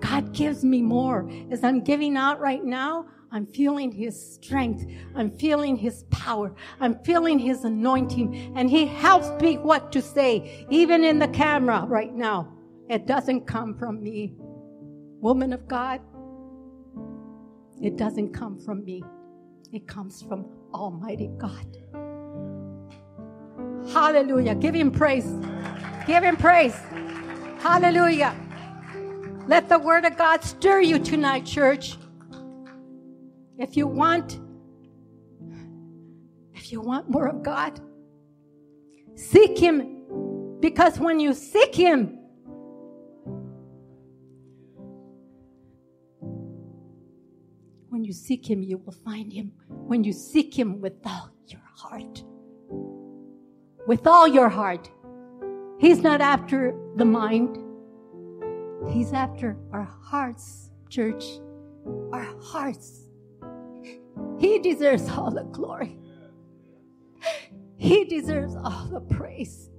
God 0.00 0.32
gives 0.32 0.64
me 0.64 0.82
more. 0.82 1.30
As 1.50 1.64
I'm 1.64 1.80
giving 1.82 2.16
out 2.16 2.40
right 2.40 2.64
now, 2.64 3.06
I'm 3.32 3.46
feeling 3.46 3.92
His 3.92 4.34
strength. 4.34 4.86
I'm 5.14 5.30
feeling 5.30 5.76
His 5.76 6.04
power. 6.04 6.54
I'm 6.80 7.02
feeling 7.04 7.38
His 7.38 7.64
anointing. 7.64 8.54
And 8.56 8.70
He 8.70 8.86
helps 8.86 9.28
me 9.42 9.58
what 9.58 9.92
to 9.92 10.00
say, 10.00 10.66
even 10.70 11.04
in 11.04 11.18
the 11.18 11.28
camera 11.28 11.84
right 11.86 12.14
now. 12.14 12.52
It 12.88 13.06
doesn't 13.06 13.46
come 13.46 13.76
from 13.76 14.02
me. 14.02 14.36
Woman 15.20 15.52
of 15.52 15.66
God, 15.66 16.00
it 17.82 17.96
doesn't 17.96 18.32
come 18.32 18.58
from 18.58 18.84
me. 18.84 19.02
It 19.72 19.86
comes 19.86 20.22
from 20.22 20.46
Almighty 20.72 21.28
God. 21.38 21.78
Hallelujah. 23.92 24.54
Give 24.54 24.74
Him 24.74 24.90
praise. 24.90 25.26
Give 26.06 26.22
Him 26.22 26.36
praise. 26.36 26.76
Hallelujah. 27.58 28.34
Let 29.46 29.68
the 29.68 29.78
Word 29.78 30.04
of 30.04 30.16
God 30.16 30.42
stir 30.42 30.80
you 30.80 30.98
tonight, 30.98 31.44
church. 31.44 31.96
If 33.58 33.76
you 33.76 33.86
want, 33.86 34.40
if 36.54 36.72
you 36.72 36.80
want 36.80 37.08
more 37.08 37.26
of 37.26 37.42
God, 37.42 37.80
seek 39.14 39.58
Him. 39.58 40.58
Because 40.60 40.98
when 40.98 41.20
you 41.20 41.32
seek 41.32 41.74
Him, 41.74 42.15
when 47.96 48.04
you 48.04 48.12
seek 48.12 48.50
Him, 48.50 48.62
you 48.62 48.76
will 48.76 48.92
find 48.92 49.32
Him. 49.32 49.52
When 49.68 50.04
you 50.04 50.12
seek 50.12 50.56
Him 50.56 50.82
with 50.82 50.92
all 51.06 51.30
your 51.46 51.62
heart, 51.74 52.22
with 53.86 54.06
all 54.06 54.28
your 54.28 54.50
heart, 54.50 54.90
He's 55.80 56.02
not 56.02 56.20
after 56.20 56.78
the 56.96 57.06
mind, 57.06 57.56
He's 58.92 59.14
after 59.14 59.56
our 59.72 59.84
hearts, 59.84 60.68
church. 60.90 61.24
Our 62.12 62.28
hearts. 62.42 63.08
He 64.38 64.58
deserves 64.58 65.08
all 65.08 65.30
the 65.30 65.44
glory. 65.44 65.96
He 67.78 68.04
deserves 68.04 68.54
all 68.56 68.88
the 68.92 69.00
praise. 69.00 69.70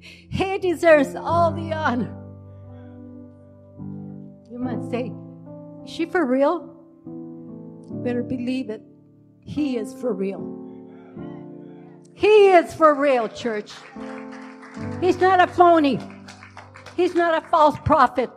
He 0.00 0.58
deserves 0.58 1.14
all 1.14 1.50
the 1.50 1.72
honor. 1.72 2.14
You 4.50 4.58
might 4.58 4.90
say, 4.90 5.12
Is 5.84 5.90
she 5.90 6.04
for 6.04 6.26
real? 6.26 6.73
Better 8.02 8.22
believe 8.22 8.70
it. 8.70 8.82
He 9.40 9.76
is 9.76 9.94
for 9.94 10.12
real. 10.12 10.64
He 12.14 12.50
is 12.50 12.72
for 12.72 12.94
real, 12.94 13.28
church. 13.28 13.72
He's 15.00 15.20
not 15.20 15.40
a 15.40 15.46
phony. 15.46 15.98
He's 16.96 17.14
not 17.14 17.42
a 17.42 17.46
false 17.48 17.76
prophet. 17.84 18.30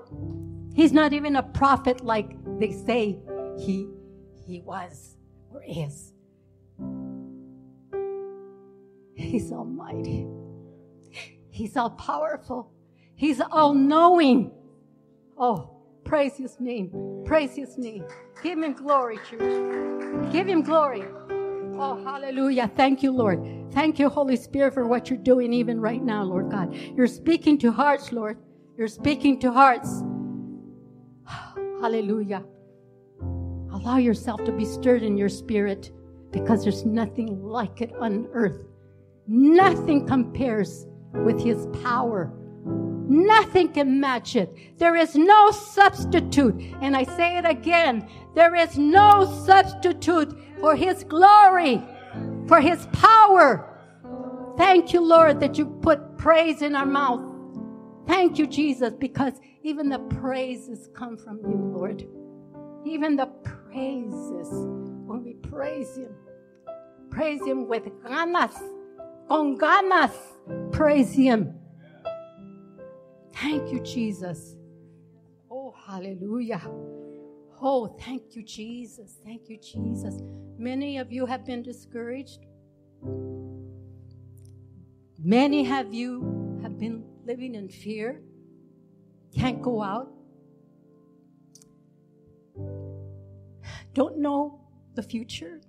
He's 0.74 0.92
not 0.92 1.14
even 1.14 1.36
a 1.36 1.44
prophet 1.44 2.04
like 2.04 2.36
they 2.60 2.72
say 2.72 3.20
he, 3.58 3.90
he 4.46 4.62
was 4.62 5.16
or 5.52 5.64
is. 5.68 6.14
He's 9.16 9.52
almighty. 9.52 10.28
He's 11.50 11.76
all 11.76 11.92
powerful. 11.92 12.72
He's 13.16 13.42
all 13.42 13.74
knowing. 13.74 14.52
Oh, 15.38 15.77
praise 16.08 16.38
his 16.38 16.60
name. 16.60 16.90
Praise 17.26 17.56
his 17.56 17.78
name. 17.78 18.06
Give 18.42 18.58
him 18.58 18.74
glory, 18.74 19.20
church. 19.30 20.32
Give 20.32 20.48
him 20.48 20.62
glory. 20.62 21.04
Oh, 21.80 22.02
hallelujah. 22.04 22.72
Thank 22.76 23.04
you, 23.04 23.12
Lord. 23.12 23.40
Thank 23.72 24.00
you, 24.00 24.10
Holy 24.10 24.36
Spirit, 24.38 24.74
for 24.74 24.88
what 24.88 25.10
you're 25.10 25.20
doing 25.20 25.54
even 25.54 25.80
right 25.80 26.02
now, 26.02 26.24
Lord 26.24 26.50
God. 26.50 26.74
You're 26.74 27.08
speaking 27.08 27.58
to 27.60 27.72
hearts, 27.72 28.12
Lord. 28.12 28.38
You're 28.78 28.88
speaking 28.88 29.40
to 29.42 29.52
hearts. 29.52 30.04
Hallelujah. 31.82 32.44
Allow 33.72 33.98
yourself 33.98 34.44
to 34.46 34.52
be 34.52 34.66
stirred 34.66 35.04
in 35.04 35.18
your 35.18 35.30
spirit 35.30 35.92
because 36.32 36.64
there's 36.64 36.86
nothing 36.86 37.44
like 37.44 37.82
it 37.82 37.94
on 38.00 38.28
earth. 38.34 38.66
Nothing 39.28 40.08
compares 40.08 40.88
with 41.14 41.40
his 41.40 41.68
power. 41.84 42.34
Nothing 43.10 43.70
can 43.70 44.00
match 44.00 44.36
it. 44.36 44.78
There 44.78 44.96
is 44.96 45.16
no 45.16 45.52
substitute. 45.52 46.56
And 46.82 46.96
I 46.96 47.04
say 47.04 47.38
it 47.38 47.46
again. 47.46 48.08
There 48.36 48.56
is 48.56 48.78
no 48.78 49.26
substitute 49.46 50.38
for 50.60 50.76
his 50.76 51.04
glory, 51.04 51.82
for 52.48 52.62
his 52.62 52.88
power. 52.94 53.74
Thank 54.58 54.94
you, 54.94 55.02
Lord, 55.02 55.40
that 55.40 55.58
you 55.58 55.66
put 55.66 56.18
praise 56.18 56.62
in 56.62 56.76
our 56.76 56.86
mouth. 56.86 57.24
Thank 58.08 58.40
you, 58.40 58.48
Jesus, 58.48 58.94
because 58.94 59.34
even 59.64 59.90
the 59.90 60.00
praises 60.00 60.90
come 60.94 61.18
from 61.18 61.40
you, 61.40 61.74
Lord. 61.76 62.08
Even 62.86 63.16
the 63.16 63.28
praises, 63.44 64.50
when 65.06 65.24
we 65.24 65.34
praise 65.34 65.98
him, 65.98 66.16
praise 67.10 67.46
him 67.46 67.68
with 67.68 67.84
ganas 68.04 68.58
con 69.28 69.58
ganas. 69.58 70.14
Praise 70.72 71.12
Him. 71.12 71.54
Thank 73.42 73.72
you, 73.72 73.80
Jesus. 73.82 74.56
Oh, 75.52 75.74
hallelujah. 75.86 76.62
Oh, 77.62 77.96
thank 78.00 78.36
you, 78.36 78.44
Jesus. 78.44 79.20
Thank 79.24 79.48
you, 79.48 79.58
Jesus. 79.58 80.20
Many 80.58 80.98
of 80.98 81.12
you 81.12 81.26
have 81.28 81.46
been 81.46 81.62
discouraged. 81.62 82.46
Many 85.20 85.64
have 85.64 85.94
you 85.94 86.60
have 86.64 86.80
been 86.80 87.04
living 87.26 87.54
in 87.54 87.70
fear. 87.70 88.22
Can't 89.36 89.62
go 89.62 89.84
out. 89.84 90.12
Don't 93.94 94.18
know 94.18 94.62
the 94.96 95.04
future. 95.04 95.62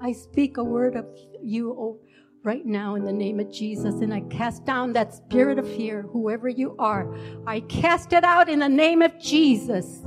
I 0.00 0.12
speak 0.12 0.58
a 0.58 0.64
word 0.64 0.94
of 0.94 1.06
you 1.42 1.72
oh, 1.72 2.00
right 2.46 2.64
now 2.64 2.94
in 2.94 3.04
the 3.04 3.12
name 3.12 3.40
of 3.40 3.50
Jesus, 3.50 3.96
and 3.96 4.14
I 4.14 4.20
cast 4.20 4.64
down 4.64 4.92
that 4.92 5.12
spirit 5.12 5.58
of 5.58 5.68
fear, 5.68 6.02
whoever 6.02 6.48
you 6.48 6.76
are. 6.78 7.12
I 7.44 7.58
cast 7.60 8.12
it 8.12 8.22
out 8.22 8.48
in 8.48 8.60
the 8.60 8.68
name 8.68 9.02
of 9.02 9.18
Jesus. 9.18 10.04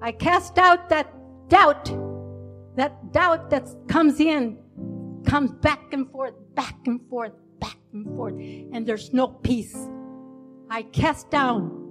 I 0.00 0.10
cast 0.10 0.56
out 0.58 0.88
that 0.88 1.12
doubt, 1.48 1.84
that 2.76 3.12
doubt 3.12 3.50
that 3.50 3.68
comes 3.88 4.20
in, 4.20 4.56
comes 5.26 5.52
back 5.52 5.92
and 5.92 6.10
forth, 6.10 6.32
back 6.54 6.78
and 6.86 6.98
forth, 7.10 7.32
back 7.60 7.76
and 7.92 8.06
forth, 8.16 8.34
and 8.34 8.86
there's 8.86 9.12
no 9.12 9.28
peace. 9.28 9.76
I 10.70 10.80
cast 10.82 11.30
down 11.30 11.84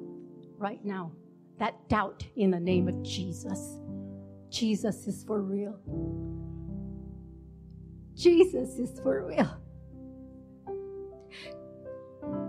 right 0.58 0.84
now 0.84 1.12
that 1.60 1.88
doubt 1.90 2.26
in 2.38 2.50
the 2.50 2.60
name 2.60 2.88
of 2.88 3.04
Jesus. 3.04 3.78
Jesus 4.50 5.06
is 5.06 5.24
for 5.24 5.44
real. 5.44 5.78
Jesus 8.18 8.80
is 8.80 9.00
for 9.00 9.26
real. 9.26 9.48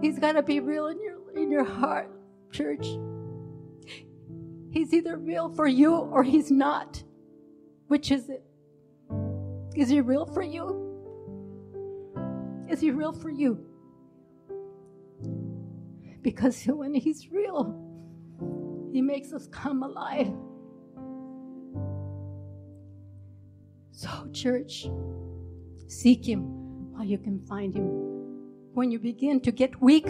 He's 0.01 0.19
got 0.19 0.33
to 0.33 0.43
be 0.43 0.61
real 0.61 0.87
in 0.87 0.99
your 1.01 1.19
in 1.37 1.51
your 1.51 1.65
heart, 1.65 2.11
church. 2.53 2.87
He's 4.71 4.95
either 4.95 5.17
real 5.19 5.51
for 5.51 5.67
you 5.67 5.95
or 5.95 6.23
he's 6.23 6.51
not. 6.51 7.03
Which 7.89 8.11
is 8.11 8.29
it? 8.31 8.43
Is 9.77 9.89
he 9.89 10.01
real 10.01 10.27
for 10.27 10.43
you? 10.43 10.85
Is 12.69 12.81
he 12.81 12.91
real 12.91 13.13
for 13.13 13.31
you? 13.31 13.65
Because 16.23 16.63
when 16.65 16.95
he's 16.95 17.31
real, 17.31 17.75
he 18.93 19.03
makes 19.03 19.33
us 19.33 19.47
come 19.49 19.83
alive. 19.83 20.33
So, 23.93 24.29
church, 24.33 24.89
Seek 25.89 26.25
Him 26.27 26.43
while 26.93 27.05
you 27.05 27.19
can 27.19 27.41
find 27.47 27.75
Him. 27.75 27.89
When 28.75 28.91
you 28.93 28.99
begin 28.99 29.41
to 29.41 29.51
get 29.51 29.81
weak, 29.81 30.07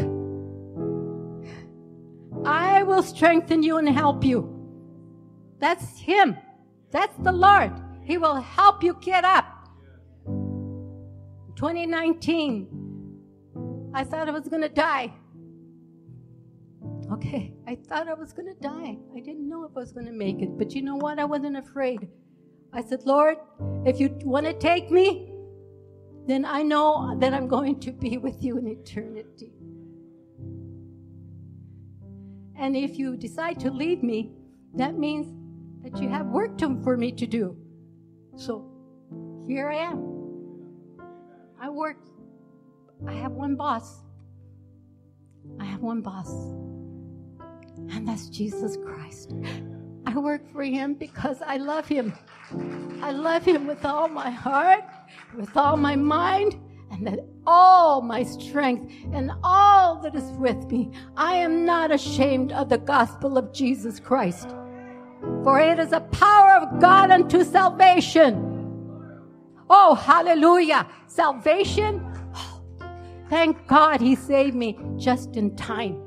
I 2.45 2.83
will 2.83 3.03
strengthen 3.03 3.63
you 3.63 3.79
and 3.79 3.89
help 3.89 4.25
you. 4.25 4.55
That's 5.59 5.99
Him. 5.99 6.37
That's 6.91 7.17
the 7.19 7.33
Lord. 7.33 7.73
He 8.03 8.19
will 8.19 8.37
help 8.37 8.83
you 8.83 8.97
get 9.01 9.25
up. 9.25 9.47
2019, 11.57 12.69
I 13.95 14.05
thought 14.05 14.29
I 14.29 14.33
was 14.33 14.49
going 14.49 14.63
to 14.63 14.69
die. 14.69 15.13
Okay, 17.13 17.55
I 17.67 17.77
thought 17.89 18.07
I 18.09 18.15
was 18.15 18.33
going 18.33 18.55
to 18.55 18.61
die. 18.61 18.99
I 19.17 19.21
didn't 19.21 19.49
know 19.49 19.65
if 19.65 19.77
I 19.77 19.81
was 19.81 19.93
going 19.93 20.07
to 20.07 20.13
make 20.13 20.43
it. 20.43 20.59
But 20.59 20.75
you 20.75 20.83
know 20.83 20.97
what? 20.97 21.19
I 21.19 21.25
wasn't 21.25 21.57
afraid. 21.57 22.09
I 22.73 22.83
said, 22.83 23.05
Lord, 23.05 23.39
if 23.87 23.99
you 23.99 24.17
want 24.25 24.47
to 24.47 24.53
take 24.53 24.91
me, 24.91 25.28
then 26.29 26.45
I 26.45 26.63
know 26.63 27.17
that 27.19 27.33
I'm 27.33 27.49
going 27.49 27.81
to 27.81 27.91
be 27.91 28.19
with 28.19 28.43
you 28.45 28.59
in 28.59 28.69
eternity. 28.69 29.53
And 32.55 32.77
if 32.77 32.99
you 32.99 33.17
decide 33.17 33.59
to 33.61 33.71
leave 33.71 34.03
me, 34.03 34.33
that 34.75 34.99
means 34.99 35.27
that 35.83 36.01
you 36.03 36.09
have 36.11 36.27
work 36.27 36.59
to, 36.59 36.79
for 36.83 36.97
me 36.97 37.13
to 37.13 37.27
do. 37.27 37.57
So 38.37 38.71
here 39.47 39.71
I 39.71 39.77
am. 39.77 40.05
I 41.61 41.71
work. 41.71 41.97
I 43.07 43.15
have 43.15 43.33
one 43.33 43.55
boss. 43.57 44.03
I 45.59 45.65
have 45.65 45.81
one 45.81 46.03
boss. 46.03 46.31
And 47.91 48.07
that's 48.07 48.29
Jesus 48.29 48.77
Christ. 48.85 49.33
I 50.07 50.17
work 50.19 50.51
for 50.53 50.63
him 50.63 50.95
because 50.95 51.41
I 51.41 51.57
love 51.57 51.89
him. 51.89 52.13
I 53.03 53.13
love 53.13 53.45
him 53.45 53.67
with 53.67 53.85
all 53.85 54.09
my 54.09 54.31
heart, 54.31 54.85
with 55.37 55.57
all 55.57 55.77
my 55.77 55.97
mind, 55.97 56.59
and 56.91 57.07
that 57.07 57.21
all 57.47 58.01
my 58.01 58.23
strength 58.23 58.93
and 59.13 59.33
all 59.43 60.01
that 60.03 60.15
is 60.15 60.31
with 60.33 60.71
me. 60.71 60.91
I 61.17 61.35
am 61.35 61.65
not 61.65 61.91
ashamed 61.91 62.53
of 62.53 62.69
the 62.69 62.79
gospel 62.79 63.39
of 63.39 63.53
Jesus 63.53 64.01
Christ. 64.01 64.51
For 65.43 65.61
it 65.61 65.79
is 65.79 65.93
a 65.93 66.01
power 66.01 66.63
of 66.63 66.81
God 66.81 67.11
unto 67.11 67.45
salvation. 67.45 68.45
Oh, 69.71 69.95
hallelujah. 69.95 70.87
Salvation. 71.07 72.03
Oh, 72.35 72.63
thank 73.29 73.67
God 73.67 74.01
he 74.01 74.15
saved 74.15 74.55
me 74.55 74.79
just 74.97 75.37
in 75.37 75.57
time 75.57 76.03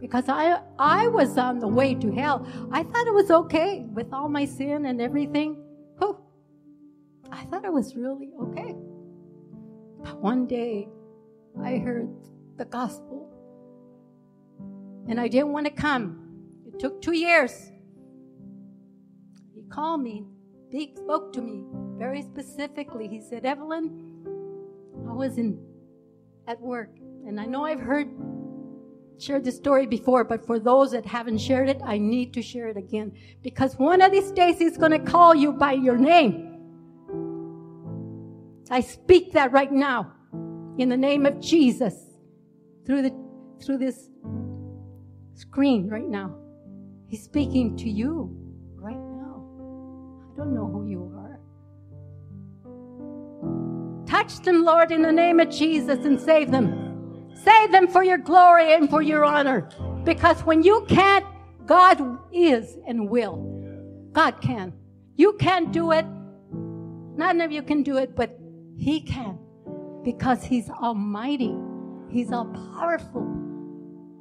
because 0.00 0.28
I, 0.28 0.60
I 0.78 1.08
was 1.08 1.38
on 1.38 1.60
the 1.60 1.68
way 1.68 1.94
to 1.94 2.12
hell. 2.12 2.46
I 2.70 2.82
thought 2.82 3.06
it 3.06 3.14
was 3.14 3.30
okay 3.30 3.86
with 3.92 4.12
all 4.12 4.28
my 4.28 4.44
sin 4.44 4.86
and 4.86 5.00
everything. 5.00 5.63
I 7.34 7.44
thought 7.46 7.64
it 7.64 7.72
was 7.72 7.96
really 7.96 8.30
okay. 8.40 8.76
But 10.02 10.20
one 10.20 10.46
day 10.46 10.88
I 11.60 11.78
heard 11.78 12.08
the 12.56 12.64
gospel 12.64 13.28
and 15.08 15.20
I 15.20 15.26
didn't 15.26 15.52
want 15.52 15.66
to 15.66 15.72
come. 15.72 16.28
It 16.66 16.78
took 16.78 17.02
two 17.02 17.16
years. 17.16 17.72
He 19.52 19.62
called 19.68 20.00
me, 20.00 20.24
he 20.70 20.94
spoke 20.96 21.32
to 21.32 21.42
me 21.42 21.64
very 21.98 22.22
specifically. 22.22 23.08
He 23.08 23.20
said, 23.20 23.44
Evelyn, 23.44 23.90
I 25.08 25.12
was 25.12 25.36
in 25.36 25.58
at 26.46 26.60
work, 26.60 26.90
and 27.26 27.40
I 27.40 27.46
know 27.46 27.64
I've 27.64 27.80
heard 27.80 28.08
shared 29.18 29.44
this 29.44 29.56
story 29.56 29.86
before, 29.86 30.24
but 30.24 30.44
for 30.44 30.58
those 30.58 30.90
that 30.92 31.06
haven't 31.06 31.38
shared 31.38 31.68
it, 31.68 31.80
I 31.84 31.98
need 31.98 32.34
to 32.34 32.42
share 32.42 32.68
it 32.68 32.76
again. 32.76 33.12
Because 33.42 33.76
one 33.76 34.02
of 34.02 34.12
these 34.12 34.30
days 34.32 34.58
he's 34.58 34.76
going 34.76 34.92
to 34.92 34.98
call 34.98 35.34
you 35.34 35.52
by 35.52 35.72
your 35.72 35.96
name. 35.96 36.43
I 38.74 38.80
speak 38.80 39.34
that 39.34 39.52
right 39.52 39.70
now. 39.70 40.12
in 40.78 40.88
the 40.88 40.96
name 40.96 41.26
of 41.26 41.38
Jesus 41.40 41.94
through 42.84 43.02
the 43.02 43.14
through 43.64 43.78
this 43.78 44.10
screen 45.34 45.88
right 45.88 46.08
now. 46.08 46.34
He's 47.06 47.22
speaking 47.22 47.76
to 47.76 47.88
you 47.88 48.36
right 48.74 48.98
now. 48.98 49.46
I 50.32 50.36
don't 50.36 50.52
know 50.52 50.66
who 50.66 50.88
you 50.88 51.02
are. 51.16 51.38
Touch 54.06 54.40
them, 54.40 54.64
Lord, 54.64 54.90
in 54.90 55.02
the 55.02 55.12
name 55.12 55.38
of 55.38 55.50
Jesus 55.50 56.04
and 56.04 56.20
save 56.20 56.50
them. 56.50 57.30
Save 57.44 57.70
them 57.70 57.86
for 57.86 58.02
your 58.02 58.18
glory 58.18 58.74
and 58.74 58.90
for 58.90 59.02
your 59.02 59.24
honor. 59.24 59.68
Because 60.02 60.40
when 60.40 60.64
you 60.64 60.84
can't, 60.88 61.24
God 61.64 62.18
is 62.32 62.76
and 62.88 63.08
will. 63.08 63.36
God 64.10 64.40
can. 64.40 64.72
You 65.14 65.34
can't 65.34 65.70
do 65.70 65.92
it. 65.92 66.06
None 67.16 67.40
of 67.40 67.52
you 67.52 67.62
can 67.62 67.84
do 67.84 67.98
it, 67.98 68.16
but 68.16 68.40
He 68.76 69.00
can. 69.00 69.38
Because 70.02 70.44
He's 70.44 70.70
almighty. 70.70 71.56
He's 72.10 72.32
all 72.32 72.46
powerful. 72.76 73.26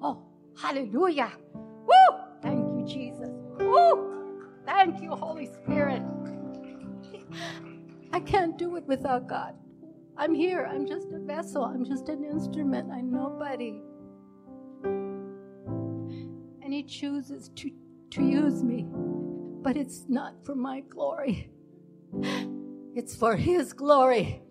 Oh, 0.02 0.24
hallelujah. 0.60 1.32
Woo! 1.54 2.18
Thank 2.42 2.60
you, 2.78 2.86
Jesus. 2.88 3.30
Woo! 3.60 4.10
Thank 4.66 5.02
you, 5.02 5.12
Holy 5.12 5.48
Spirit. 5.48 6.02
I 8.12 8.20
can't 8.20 8.58
do 8.58 8.76
it 8.76 8.86
without 8.88 9.28
God. 9.28 9.56
I'm 10.18 10.36
here. 10.36 10.68
I'm 10.70 10.86
just 10.88 11.08
a 11.12 11.20
vessel. 11.20 11.64
I'm 11.64 11.84
just 11.84 12.10
an 12.10 12.24
instrument. 12.24 12.92
I'm 12.92 13.12
nobody. 13.12 13.82
And 16.62 16.74
He 16.74 16.84
chooses 16.84 17.50
to, 17.56 17.72
to 18.12 18.24
use 18.24 18.64
me. 18.64 18.88
But 19.64 19.78
it's 19.78 20.06
not 20.10 20.46
for 20.46 20.56
my 20.56 20.82
glory, 20.82 21.50
it's 22.96 23.16
for 23.16 23.36
His 23.36 23.74
glory. 23.74 24.42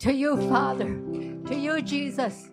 To 0.00 0.12
you, 0.12 0.36
Father. 0.48 1.00
To 1.46 1.54
you, 1.54 1.82
Jesus. 1.82 2.50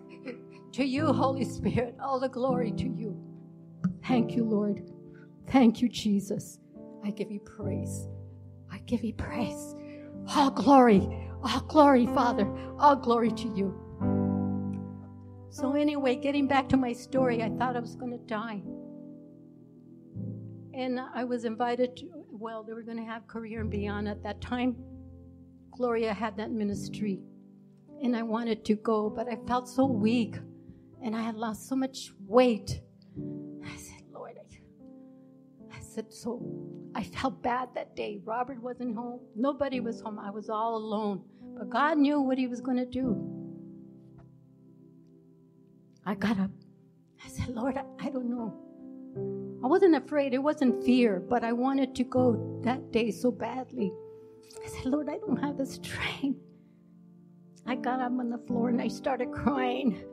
To 0.72 0.84
you, 0.84 1.12
Holy 1.12 1.44
Spirit. 1.44 1.96
All 2.02 2.18
the 2.18 2.28
glory 2.28 2.72
to 2.72 2.88
you. 2.88 3.16
Thank 4.04 4.34
you, 4.34 4.44
Lord. 4.44 4.82
Thank 5.48 5.80
you, 5.80 5.88
Jesus. 5.88 6.58
I 7.04 7.10
give 7.10 7.30
you 7.30 7.40
praise. 7.40 8.08
I 8.70 8.78
give 8.78 9.04
you 9.04 9.14
praise. 9.14 9.76
All 10.34 10.50
glory 10.50 11.26
all 11.46 11.60
glory, 11.60 12.06
Father. 12.06 12.48
All 12.78 12.96
glory 12.96 13.30
to 13.30 13.48
you. 13.54 13.74
So, 15.50 15.72
anyway, 15.74 16.16
getting 16.16 16.46
back 16.46 16.68
to 16.70 16.76
my 16.76 16.92
story, 16.92 17.42
I 17.42 17.50
thought 17.50 17.76
I 17.76 17.80
was 17.80 17.94
going 17.94 18.12
to 18.12 18.18
die. 18.18 18.62
And 20.74 21.00
I 21.14 21.24
was 21.24 21.44
invited 21.44 21.96
to, 21.98 22.15
well, 22.38 22.62
they 22.62 22.72
were 22.72 22.82
going 22.82 22.98
to 22.98 23.04
have 23.04 23.26
Career 23.26 23.60
and 23.60 23.70
Beyond 23.70 24.08
at 24.08 24.22
that 24.22 24.40
time. 24.40 24.76
Gloria 25.70 26.12
had 26.12 26.36
that 26.36 26.50
ministry. 26.50 27.20
And 28.02 28.16
I 28.16 28.22
wanted 28.22 28.64
to 28.66 28.74
go, 28.76 29.10
but 29.10 29.28
I 29.28 29.36
felt 29.46 29.68
so 29.68 29.86
weak. 29.86 30.36
And 31.02 31.14
I 31.14 31.22
had 31.22 31.34
lost 31.36 31.68
so 31.68 31.76
much 31.76 32.12
weight. 32.26 32.80
I 33.64 33.76
said, 33.76 34.02
Lord, 34.12 34.36
I, 34.38 35.76
I 35.76 35.80
said, 35.80 36.12
so 36.12 36.42
I 36.94 37.02
felt 37.02 37.42
bad 37.42 37.70
that 37.74 37.96
day. 37.96 38.20
Robert 38.24 38.62
wasn't 38.62 38.96
home. 38.96 39.20
Nobody 39.34 39.80
was 39.80 40.00
home. 40.00 40.18
I 40.18 40.30
was 40.30 40.48
all 40.48 40.76
alone. 40.76 41.22
But 41.58 41.70
God 41.70 41.98
knew 41.98 42.20
what 42.20 42.38
He 42.38 42.46
was 42.46 42.60
going 42.60 42.78
to 42.78 42.86
do. 42.86 43.36
I 46.04 46.14
got 46.14 46.38
up. 46.38 46.50
I 47.24 47.28
said, 47.28 47.48
Lord, 47.48 47.76
I, 47.76 47.84
I 47.98 48.10
don't 48.10 48.30
know. 48.30 48.65
I 49.64 49.66
wasn't 49.68 49.96
afraid. 49.96 50.34
It 50.34 50.38
wasn't 50.38 50.84
fear, 50.84 51.20
but 51.20 51.44
I 51.44 51.52
wanted 51.52 51.94
to 51.96 52.04
go 52.04 52.60
that 52.64 52.92
day 52.92 53.10
so 53.10 53.30
badly. 53.30 53.92
I 54.64 54.68
said, 54.68 54.86
Lord, 54.86 55.08
I 55.08 55.18
don't 55.18 55.38
have 55.38 55.58
the 55.58 55.66
strength. 55.66 56.40
I 57.66 57.74
got 57.74 58.00
up 58.00 58.12
on 58.12 58.30
the 58.30 58.38
floor 58.46 58.68
and 58.68 58.80
I 58.80 58.88
started 58.88 59.32
crying. 59.32 60.04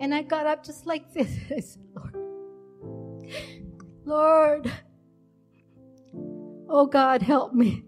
And 0.00 0.14
I 0.14 0.22
got 0.22 0.46
up 0.46 0.64
just 0.64 0.86
like 0.86 1.12
this. 1.12 1.30
I 1.56 1.60
said, 1.60 1.82
Lord, 1.94 2.16
Lord, 4.04 4.72
oh 6.68 6.86
God, 6.86 7.22
help 7.22 7.52
me. 7.52 7.84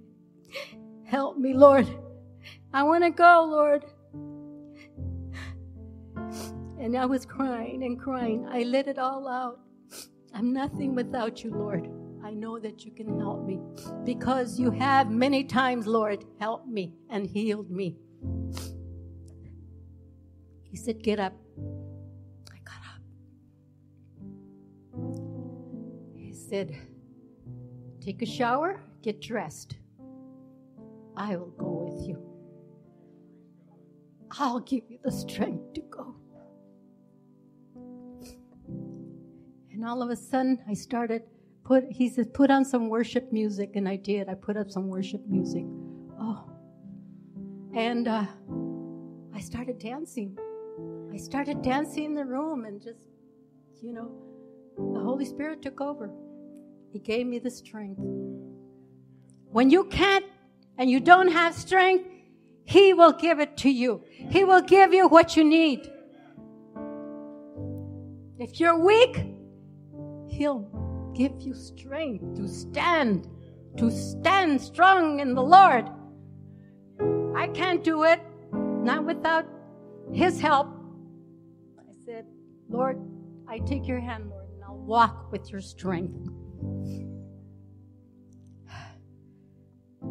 Help 1.04 1.38
me, 1.38 1.54
Lord. 1.54 1.88
I 2.72 2.82
want 2.82 3.04
to 3.04 3.11
go, 3.11 3.46
Lord. 3.50 3.84
And 6.80 6.96
I 6.96 7.06
was 7.06 7.26
crying 7.26 7.82
and 7.82 7.98
crying. 7.98 8.46
I 8.50 8.62
let 8.62 8.86
it 8.86 8.98
all 8.98 9.28
out. 9.28 9.60
I'm 10.32 10.52
nothing 10.52 10.94
without 10.94 11.42
you, 11.42 11.52
Lord. 11.52 11.88
I 12.22 12.30
know 12.32 12.58
that 12.58 12.84
you 12.84 12.92
can 12.92 13.18
help 13.18 13.44
me 13.44 13.60
because 14.04 14.58
you 14.58 14.70
have 14.70 15.10
many 15.10 15.44
times, 15.44 15.86
Lord, 15.86 16.24
helped 16.38 16.68
me 16.68 16.94
and 17.10 17.26
healed 17.26 17.70
me. 17.70 17.96
He 20.62 20.76
said, 20.76 21.02
Get 21.02 21.18
up. 21.18 21.32
I 22.52 22.58
got 22.64 22.82
up. 22.94 23.02
He 26.14 26.32
said, 26.32 26.76
Take 28.00 28.22
a 28.22 28.26
shower, 28.26 28.80
get 29.02 29.20
dressed. 29.20 29.76
I 31.16 31.36
will 31.36 31.54
go 31.58 31.90
with 31.90 32.06
you. 32.06 32.22
I'll 34.32 34.60
give 34.60 34.84
you 34.88 34.98
the 35.02 35.10
strength 35.10 35.74
to 35.74 35.80
go. 35.82 36.14
And 39.78 39.86
all 39.86 40.02
of 40.02 40.10
a 40.10 40.16
sudden, 40.16 40.58
I 40.68 40.74
started 40.74 41.22
put. 41.62 41.84
He 41.88 42.10
"Put 42.34 42.50
on 42.50 42.64
some 42.64 42.88
worship 42.88 43.32
music," 43.32 43.76
and 43.76 43.88
I 43.88 43.94
did. 43.94 44.28
I 44.28 44.34
put 44.34 44.56
up 44.56 44.72
some 44.72 44.88
worship 44.88 45.24
music. 45.28 45.64
Oh, 46.20 46.50
and 47.72 48.08
uh, 48.08 48.26
I 49.32 49.38
started 49.38 49.78
dancing. 49.78 50.36
I 51.14 51.16
started 51.16 51.62
dancing 51.62 52.06
in 52.06 52.14
the 52.14 52.24
room, 52.24 52.64
and 52.64 52.82
just, 52.82 53.06
you 53.80 53.92
know, 53.92 54.10
the 54.94 54.98
Holy 54.98 55.24
Spirit 55.24 55.62
took 55.62 55.80
over. 55.80 56.10
He 56.90 56.98
gave 56.98 57.28
me 57.28 57.38
the 57.38 57.50
strength. 57.50 58.00
When 59.52 59.70
you 59.70 59.84
can't 59.84 60.24
and 60.76 60.90
you 60.90 60.98
don't 60.98 61.30
have 61.30 61.54
strength, 61.54 62.04
He 62.64 62.94
will 62.94 63.12
give 63.12 63.38
it 63.38 63.56
to 63.58 63.70
you. 63.70 64.02
He 64.08 64.42
will 64.42 64.62
give 64.62 64.92
you 64.92 65.06
what 65.06 65.36
you 65.36 65.44
need. 65.44 65.88
If 68.40 68.58
you're 68.58 68.76
weak, 68.76 69.36
He'll 70.38 71.11
give 71.16 71.33
you 71.40 71.53
strength 71.53 72.37
to 72.37 72.46
stand, 72.46 73.27
to 73.77 73.90
stand 73.90 74.62
strong 74.62 75.18
in 75.18 75.35
the 75.35 75.42
Lord. 75.42 75.90
I 77.35 77.48
can't 77.48 77.83
do 77.83 78.05
it, 78.05 78.20
not 78.53 79.05
without 79.05 79.46
His 80.12 80.40
help. 80.40 80.68
I 81.77 81.92
said, 82.05 82.24
Lord, 82.68 83.01
I 83.48 83.59
take 83.59 83.88
your 83.88 83.98
hand, 83.98 84.31
Lord, 84.31 84.46
and 84.55 84.62
I'll 84.62 84.77
walk 84.77 85.33
with 85.33 85.51
your 85.51 85.61
strength. 85.61 86.29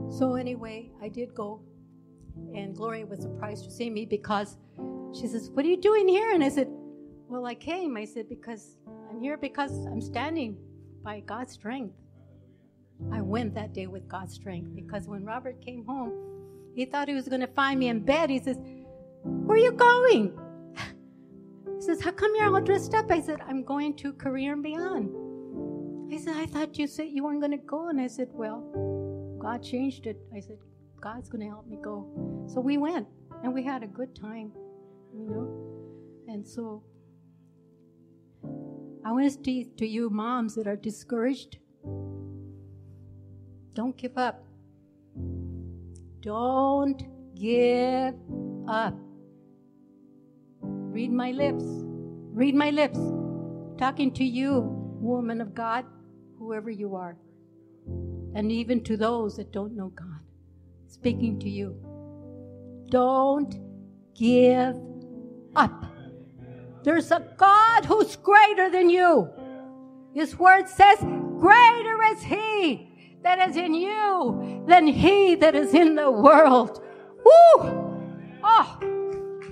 So, 0.09 0.35
anyway, 0.35 0.91
I 1.01 1.07
did 1.09 1.33
go, 1.35 1.61
and 2.53 2.75
Gloria 2.75 3.05
was 3.05 3.21
surprised 3.21 3.63
to 3.65 3.71
see 3.71 3.89
me 3.89 4.05
because 4.05 4.57
she 5.13 5.27
says, 5.27 5.49
What 5.51 5.63
are 5.63 5.69
you 5.69 5.79
doing 5.79 6.07
here? 6.07 6.33
And 6.33 6.43
I 6.43 6.49
said, 6.49 6.67
Well, 7.29 7.45
I 7.45 7.55
came. 7.55 7.95
I 7.95 8.05
said, 8.05 8.27
Because 8.27 8.76
I'm 9.17 9.23
here 9.23 9.35
because 9.35 9.71
I'm 9.87 9.99
standing 9.99 10.55
by 11.03 11.21
God's 11.21 11.53
strength. 11.53 11.95
I 13.11 13.19
went 13.19 13.55
that 13.55 13.73
day 13.73 13.87
with 13.87 14.07
God's 14.07 14.35
strength 14.35 14.75
because 14.75 15.07
when 15.07 15.25
Robert 15.25 15.59
came 15.59 15.83
home, 15.85 16.13
he 16.75 16.85
thought 16.85 17.07
he 17.07 17.15
was 17.15 17.27
going 17.27 17.41
to 17.41 17.47
find 17.47 17.79
me 17.79 17.87
in 17.87 18.01
bed. 18.01 18.29
He 18.29 18.37
says, 18.37 18.59
Where 19.23 19.55
are 19.55 19.59
you 19.59 19.71
going? 19.71 20.37
He 21.77 21.81
says, 21.81 21.99
How 21.99 22.11
come 22.11 22.31
you're 22.35 22.53
all 22.53 22.61
dressed 22.61 22.93
up? 22.93 23.09
I 23.09 23.19
said, 23.19 23.39
I'm 23.47 23.63
going 23.63 23.95
to 23.95 24.13
Career 24.13 24.53
and 24.53 24.61
Beyond. 24.61 26.11
He 26.11 26.19
said, 26.19 26.35
I 26.35 26.45
thought 26.45 26.77
you 26.77 26.85
said 26.85 27.07
you 27.11 27.23
weren't 27.23 27.39
going 27.39 27.57
to 27.57 27.65
go. 27.65 27.89
And 27.89 27.99
I 27.99 28.05
said, 28.05 28.29
Well, 28.33 28.59
God 29.39 29.63
changed 29.63 30.05
it. 30.05 30.19
I 30.35 30.41
said, 30.41 30.59
God's 31.01 31.27
going 31.27 31.41
to 31.41 31.47
help 31.47 31.65
me 31.65 31.79
go. 31.83 32.05
So 32.53 32.61
we 32.61 32.77
went 32.77 33.07
and 33.43 33.51
we 33.51 33.63
had 33.63 33.81
a 33.81 33.87
good 33.87 34.15
time, 34.15 34.51
you 35.11 35.27
know. 35.27 36.31
And 36.31 36.47
so 36.47 36.83
I 39.07 39.11
want 39.11 39.25
to 39.31 39.43
say 39.45 39.63
to 39.77 39.87
you, 39.87 40.09
moms 40.09 40.55
that 40.55 40.67
are 40.67 40.75
discouraged, 40.75 41.59
don't 43.73 43.95
give 43.95 44.17
up. 44.17 44.43
Don't 46.19 47.01
give 47.33 48.15
up. 48.67 48.95
Read 50.61 51.13
my 51.13 51.31
lips. 51.31 51.63
Read 51.63 52.53
my 52.53 52.69
lips. 52.69 52.99
Talking 53.77 54.11
to 54.11 54.25
you, 54.25 54.59
woman 54.99 55.39
of 55.39 55.55
God, 55.55 55.85
whoever 56.37 56.69
you 56.69 56.97
are 56.97 57.15
and 58.35 58.51
even 58.51 58.83
to 58.83 58.97
those 58.97 59.37
that 59.37 59.53
don't 59.53 59.73
know 59.73 59.87
God, 59.95 60.19
speaking 60.87 61.39
to 61.39 61.49
you. 61.49 61.77
Don't 62.89 63.55
give 64.13 64.75
up. 65.55 65.96
There's 66.87 67.11
a 67.11 67.19
God 67.35 67.83
who's 67.83 68.15
greater 68.15 68.69
than 68.69 68.89
you. 68.89 69.29
His 70.13 70.39
word 70.39 70.69
says, 70.69 70.97
Greater 71.37 72.01
is 72.13 72.23
He 72.23 72.89
that 73.23 73.49
is 73.49 73.57
in 73.57 73.73
you 73.73 74.63
than 74.69 74.87
He 74.87 75.35
that 75.35 75.53
is 75.53 75.73
in 75.73 75.95
the 75.95 76.09
world. 76.09 76.81
Woo! 77.25 78.39
Oh, 78.41 78.79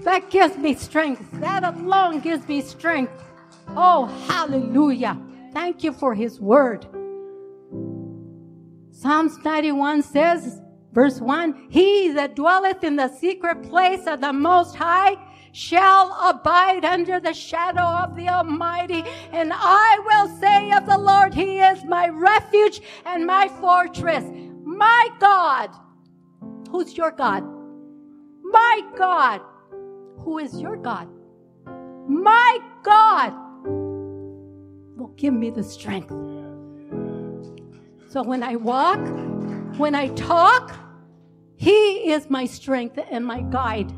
that 0.04 0.30
gives 0.30 0.56
me 0.58 0.76
strength. 0.76 1.30
That 1.42 1.66
alone 1.66 2.22
gives 2.22 2.48
me 2.48 2.62
strength. 2.62 3.22
Oh, 3.68 4.06
hallelujah. 4.30 5.20
Thank 5.52 5.84
you 5.84 5.92
for 5.92 6.16
his 6.16 6.40
word. 6.40 6.88
Psalms 8.92 9.38
91 9.44 10.04
says, 10.04 10.62
verse 10.94 11.20
1 11.20 11.68
He 11.70 12.14
that 12.14 12.38
dwelleth 12.38 12.86
in 12.86 12.96
the 12.96 13.10
secret 13.10 13.62
place 13.64 14.08
of 14.08 14.22
the 14.22 14.32
Most 14.32 14.78
High 14.78 15.18
shall 15.56 16.12
abide 16.30 16.84
under 16.84 17.18
the 17.18 17.34
shadow 17.34 17.82
of 17.82 18.14
the 18.14 18.28
Almighty. 18.28 19.06
And 19.32 19.54
I 19.54 19.98
will 20.06 20.28
say 20.38 20.70
of 20.74 20.86
the 20.86 20.98
Lord, 20.98 21.34
He 21.34 21.60
is 21.60 21.86
my 21.86 22.10
refuge 22.10 22.82
and 23.06 23.26
my 23.26 23.48
fortress. 23.62 24.26
My 24.66 25.08
God. 25.18 25.70
Who's 26.70 26.98
your 26.98 27.12
God? 27.12 27.46
My 28.44 28.82
God. 28.98 29.40
Who 30.20 30.40
is 30.40 30.60
your 30.60 30.76
God? 30.76 31.08
My 32.10 32.60
God 32.84 33.34
will 34.98 35.14
give 35.16 35.34
me 35.34 35.52
the 35.52 35.64
strength. 35.64 36.10
So 38.10 38.24
when 38.24 38.44
I 38.44 38.58
walk, 38.58 39.00
when 39.78 39.96
I 39.96 40.10
talk, 40.16 40.76
He 41.56 42.12
is 42.12 42.30
my 42.30 42.46
strength 42.46 43.00
and 43.10 43.26
my 43.26 43.40
guide, 43.40 43.94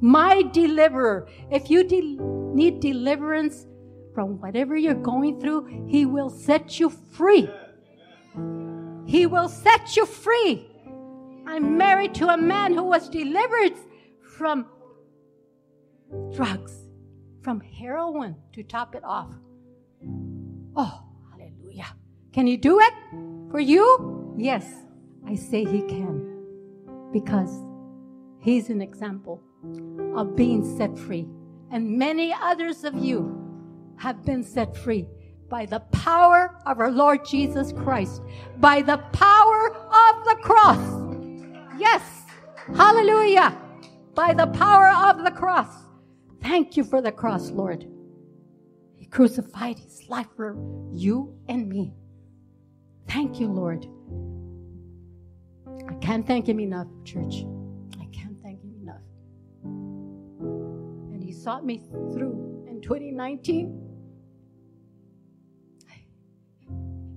my 0.00 0.42
deliverer. 0.42 1.28
If 1.50 1.70
you 1.70 1.84
de- 1.84 2.18
need 2.54 2.80
deliverance 2.80 3.66
from 4.14 4.40
whatever 4.40 4.76
you're 4.76 4.94
going 4.94 5.40
through, 5.40 5.86
He 5.88 6.06
will 6.06 6.30
set 6.30 6.80
you 6.80 6.90
free. 6.90 7.48
He 9.06 9.26
will 9.26 9.48
set 9.48 9.96
you 9.96 10.06
free. 10.06 10.66
I'm 11.46 11.76
married 11.76 12.14
to 12.16 12.28
a 12.28 12.36
man 12.36 12.74
who 12.74 12.84
was 12.84 13.08
delivered 13.08 13.72
from 14.36 14.66
drugs, 16.32 16.72
from 17.42 17.60
heroin 17.60 18.36
to 18.52 18.62
top 18.62 18.94
it 18.94 19.04
off. 19.04 19.30
Oh, 20.76 21.02
hallelujah. 21.32 21.94
Can 22.32 22.46
He 22.46 22.56
do 22.56 22.78
it 22.80 22.94
for 23.50 23.60
you? 23.60 24.34
Yes, 24.38 24.64
I 25.26 25.34
say 25.34 25.64
he 25.64 25.82
can. 25.82 26.26
Because 27.12 27.50
he's 28.38 28.70
an 28.70 28.80
example 28.80 29.42
of 30.16 30.36
being 30.36 30.64
set 30.76 30.98
free. 30.98 31.26
And 31.70 31.98
many 31.98 32.32
others 32.32 32.84
of 32.84 32.94
you 32.94 33.36
have 33.96 34.24
been 34.24 34.42
set 34.42 34.76
free 34.76 35.06
by 35.48 35.66
the 35.66 35.80
power 35.92 36.56
of 36.66 36.78
our 36.78 36.90
Lord 36.90 37.24
Jesus 37.24 37.72
Christ, 37.72 38.22
by 38.58 38.82
the 38.82 38.98
power 39.12 39.74
of 39.74 40.24
the 40.24 40.36
cross. 40.40 40.78
Yes, 41.78 42.02
hallelujah, 42.74 43.56
by 44.14 44.32
the 44.32 44.46
power 44.46 44.90
of 45.10 45.24
the 45.24 45.30
cross. 45.30 45.68
Thank 46.40 46.76
you 46.76 46.84
for 46.84 47.02
the 47.02 47.12
cross, 47.12 47.50
Lord. 47.50 47.86
He 48.96 49.06
crucified 49.06 49.78
his 49.78 50.08
life 50.08 50.28
for 50.36 50.56
you 50.92 51.34
and 51.48 51.68
me. 51.68 51.92
Thank 53.08 53.40
you, 53.40 53.48
Lord. 53.48 53.86
I 55.88 55.94
can't 55.94 56.26
thank 56.26 56.48
him 56.48 56.60
enough, 56.60 56.86
church. 57.04 57.44
Sought 61.42 61.64
me 61.64 61.78
through 62.12 62.66
in 62.68 62.82
2019. 62.82 63.80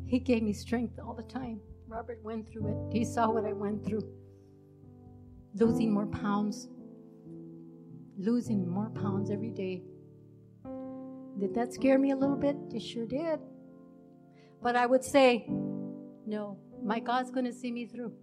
He 0.06 0.20
gave 0.20 0.44
me 0.44 0.54
strength 0.54 0.98
all 0.98 1.14
the 1.14 1.24
time. 1.24 1.60
Robert 1.90 2.24
went 2.24 2.50
through 2.50 2.68
it. 2.70 2.98
He 2.98 3.04
saw 3.04 3.30
what 3.30 3.44
I 3.44 3.52
went 3.52 3.86
through. 3.86 4.08
Losing 5.56 5.94
more 5.94 6.06
pounds, 6.06 6.70
losing 8.18 8.66
more 8.66 8.90
pounds 8.92 9.30
every 9.30 9.52
day. 9.52 9.84
Did 11.38 11.54
that 11.56 11.74
scare 11.74 12.00
me 12.00 12.12
a 12.12 12.16
little 12.16 12.38
bit? 12.38 12.56
It 12.74 12.80
sure 12.80 13.06
did. 13.06 13.40
But 14.62 14.78
I 14.78 14.86
would 14.86 15.04
say, 15.04 15.46
no, 16.26 16.58
my 16.82 17.02
God's 17.02 17.30
going 17.30 17.46
to 17.46 17.54
see 17.54 17.72
me 17.72 17.88
through. 17.88 18.14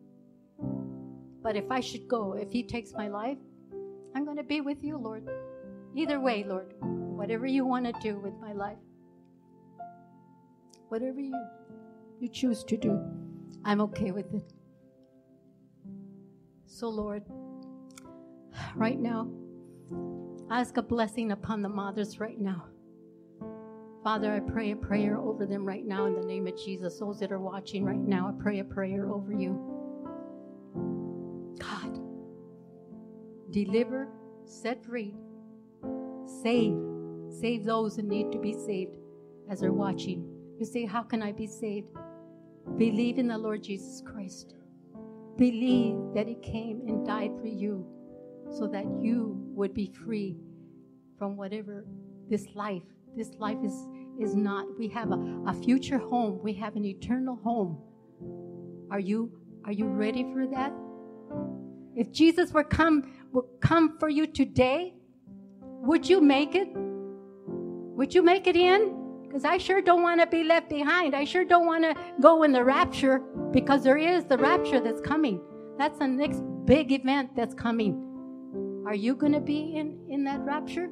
But 1.43 1.57
if 1.57 1.71
I 1.71 1.81
should 1.81 2.09
go, 2.09 2.33
if 2.33 2.51
He 2.51 2.63
takes 2.63 2.93
my 2.95 3.09
life, 3.09 3.39
I'm 4.15 4.25
going 4.25 4.39
to 4.39 4.43
be 4.43 4.63
with 4.63 4.83
you, 4.83 4.97
Lord. 4.97 5.29
Either 5.95 6.21
way, 6.21 6.45
Lord, 6.45 6.75
whatever 6.81 7.47
you 7.47 7.67
want 7.67 7.85
to 7.87 7.93
do 8.01 8.19
with 8.19 8.35
my 8.41 8.53
life, 8.53 8.79
whatever 10.89 11.21
you, 11.21 11.35
you 12.21 12.29
choose 12.29 12.65
to 12.65 12.77
do, 12.77 13.01
I'm 13.65 13.81
okay 13.83 14.13
with 14.13 14.33
it. 14.33 14.53
So, 16.67 16.89
Lord, 16.89 17.25
right 18.75 18.99
now, 18.99 19.29
ask 20.51 20.77
a 20.77 20.83
blessing 20.83 21.33
upon 21.33 21.63
the 21.63 21.69
mothers 21.69 22.21
right 22.21 22.41
now. 22.41 22.65
Father, 24.03 24.33
I 24.33 24.41
pray 24.41 24.71
a 24.71 24.77
prayer 24.77 25.19
over 25.19 25.45
them 25.45 25.65
right 25.65 25.85
now 25.85 26.07
in 26.07 26.15
the 26.15 26.25
name 26.25 26.47
of 26.47 26.57
Jesus. 26.57 26.99
Those 26.99 27.21
that 27.21 27.33
are 27.33 27.41
watching 27.41 27.85
right 27.85 28.01
now, 28.01 28.29
I 28.29 28.43
pray 28.43 28.61
a 28.61 28.65
prayer 28.65 29.11
over 29.11 29.33
you. 29.33 29.61
God, 31.59 32.01
deliver, 33.51 34.09
set 34.47 34.83
free, 34.83 35.15
save, 36.43 36.77
save 37.41 37.65
those 37.65 37.97
that 37.97 38.05
need 38.05 38.33
to 38.33 38.39
be 38.39 38.53
saved 38.53 38.93
as 39.49 39.61
they're 39.61 39.73
watching. 39.73 40.25
You 40.59 40.67
say, 40.67 40.85
How 40.85 41.03
can 41.03 41.23
I 41.23 41.33
be 41.33 41.47
saved? 41.47 41.89
Believe 42.77 43.19
in 43.19 43.29
the 43.29 43.39
Lord 43.39 43.63
Jesus 43.63 44.03
Christ. 44.05 44.55
Believe 45.37 45.97
that 46.15 46.29
He 46.29 46.35
came 46.37 46.83
and 46.87 47.07
died 47.07 47.33
for 47.41 47.47
you 47.47 47.87
so 48.51 48.67
that 48.67 48.85
you 49.01 49.37
would 49.55 49.75
be 49.75 49.87
free 49.87 50.37
from 51.19 51.37
whatever 51.37 51.85
this 52.29 52.47
life 52.55 52.83
this 53.17 53.33
life 53.39 53.59
is 53.65 53.89
is 54.19 54.35
not 54.35 54.67
we 54.79 54.89
have 54.89 55.11
a, 55.13 55.43
a 55.47 55.55
future 55.55 55.99
home 55.99 56.41
we 56.43 56.53
have 56.53 56.77
an 56.77 56.85
eternal 56.85 57.37
home 57.37 57.79
are 58.91 59.01
you 59.01 59.31
are 59.65 59.73
you 59.73 59.87
ready 59.87 60.25
for 60.33 60.47
that 60.47 60.73
if 61.95 62.11
jesus 62.13 62.53
were 62.53 62.65
come 62.65 63.13
would 63.33 63.45
come 63.61 63.99
for 63.99 64.09
you 64.09 64.27
today 64.27 64.95
would 65.81 66.09
you 66.09 66.21
make 66.21 66.55
it 66.55 66.69
would 66.75 68.15
you 68.15 68.23
make 68.23 68.47
it 68.47 68.57
in 68.57 68.97
because 69.23 69.45
i 69.45 69.57
sure 69.59 69.81
don't 69.81 70.03
want 70.03 70.21
to 70.21 70.27
be 70.27 70.45
left 70.45 70.69
behind 70.69 71.15
i 71.15 71.25
sure 71.25 71.45
don't 71.45 71.67
want 71.67 71.85
to 71.85 71.95
go 72.21 72.43
in 72.43 72.53
the 72.53 72.63
rapture 72.63 73.19
because 73.51 73.83
there 73.83 73.99
is 73.99 74.25
the 74.25 74.39
rapture 74.39 74.81
that's 74.81 75.01
coming 75.01 75.41
that's 75.79 75.99
the 75.99 76.07
next 76.07 76.43
big 76.65 76.93
event 76.93 77.35
that's 77.35 77.55
coming 77.55 78.07
are 78.87 78.95
you 78.95 79.15
going 79.15 79.33
to 79.33 79.41
be 79.41 79.75
in 79.77 79.99
in 80.09 80.25
that 80.25 80.41
rapture 80.41 80.91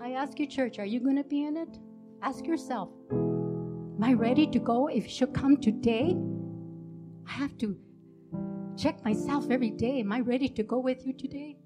I 0.00 0.12
ask 0.12 0.38
you, 0.38 0.46
church, 0.46 0.78
are 0.78 0.84
you 0.84 1.00
going 1.00 1.16
to 1.16 1.24
be 1.24 1.44
in 1.44 1.56
it? 1.56 1.78
Ask 2.22 2.46
yourself, 2.46 2.90
am 3.10 4.02
I 4.02 4.14
ready 4.14 4.46
to 4.46 4.58
go? 4.58 4.86
If 4.86 5.06
it 5.06 5.10
should 5.10 5.34
come 5.34 5.56
today, 5.56 6.16
I 7.28 7.32
have 7.32 7.56
to 7.58 7.76
check 8.78 9.04
myself 9.04 9.50
every 9.50 9.70
day. 9.70 10.00
Am 10.00 10.12
I 10.12 10.20
ready 10.20 10.48
to 10.48 10.62
go 10.62 10.78
with 10.78 11.06
you 11.06 11.12
today? 11.12 11.56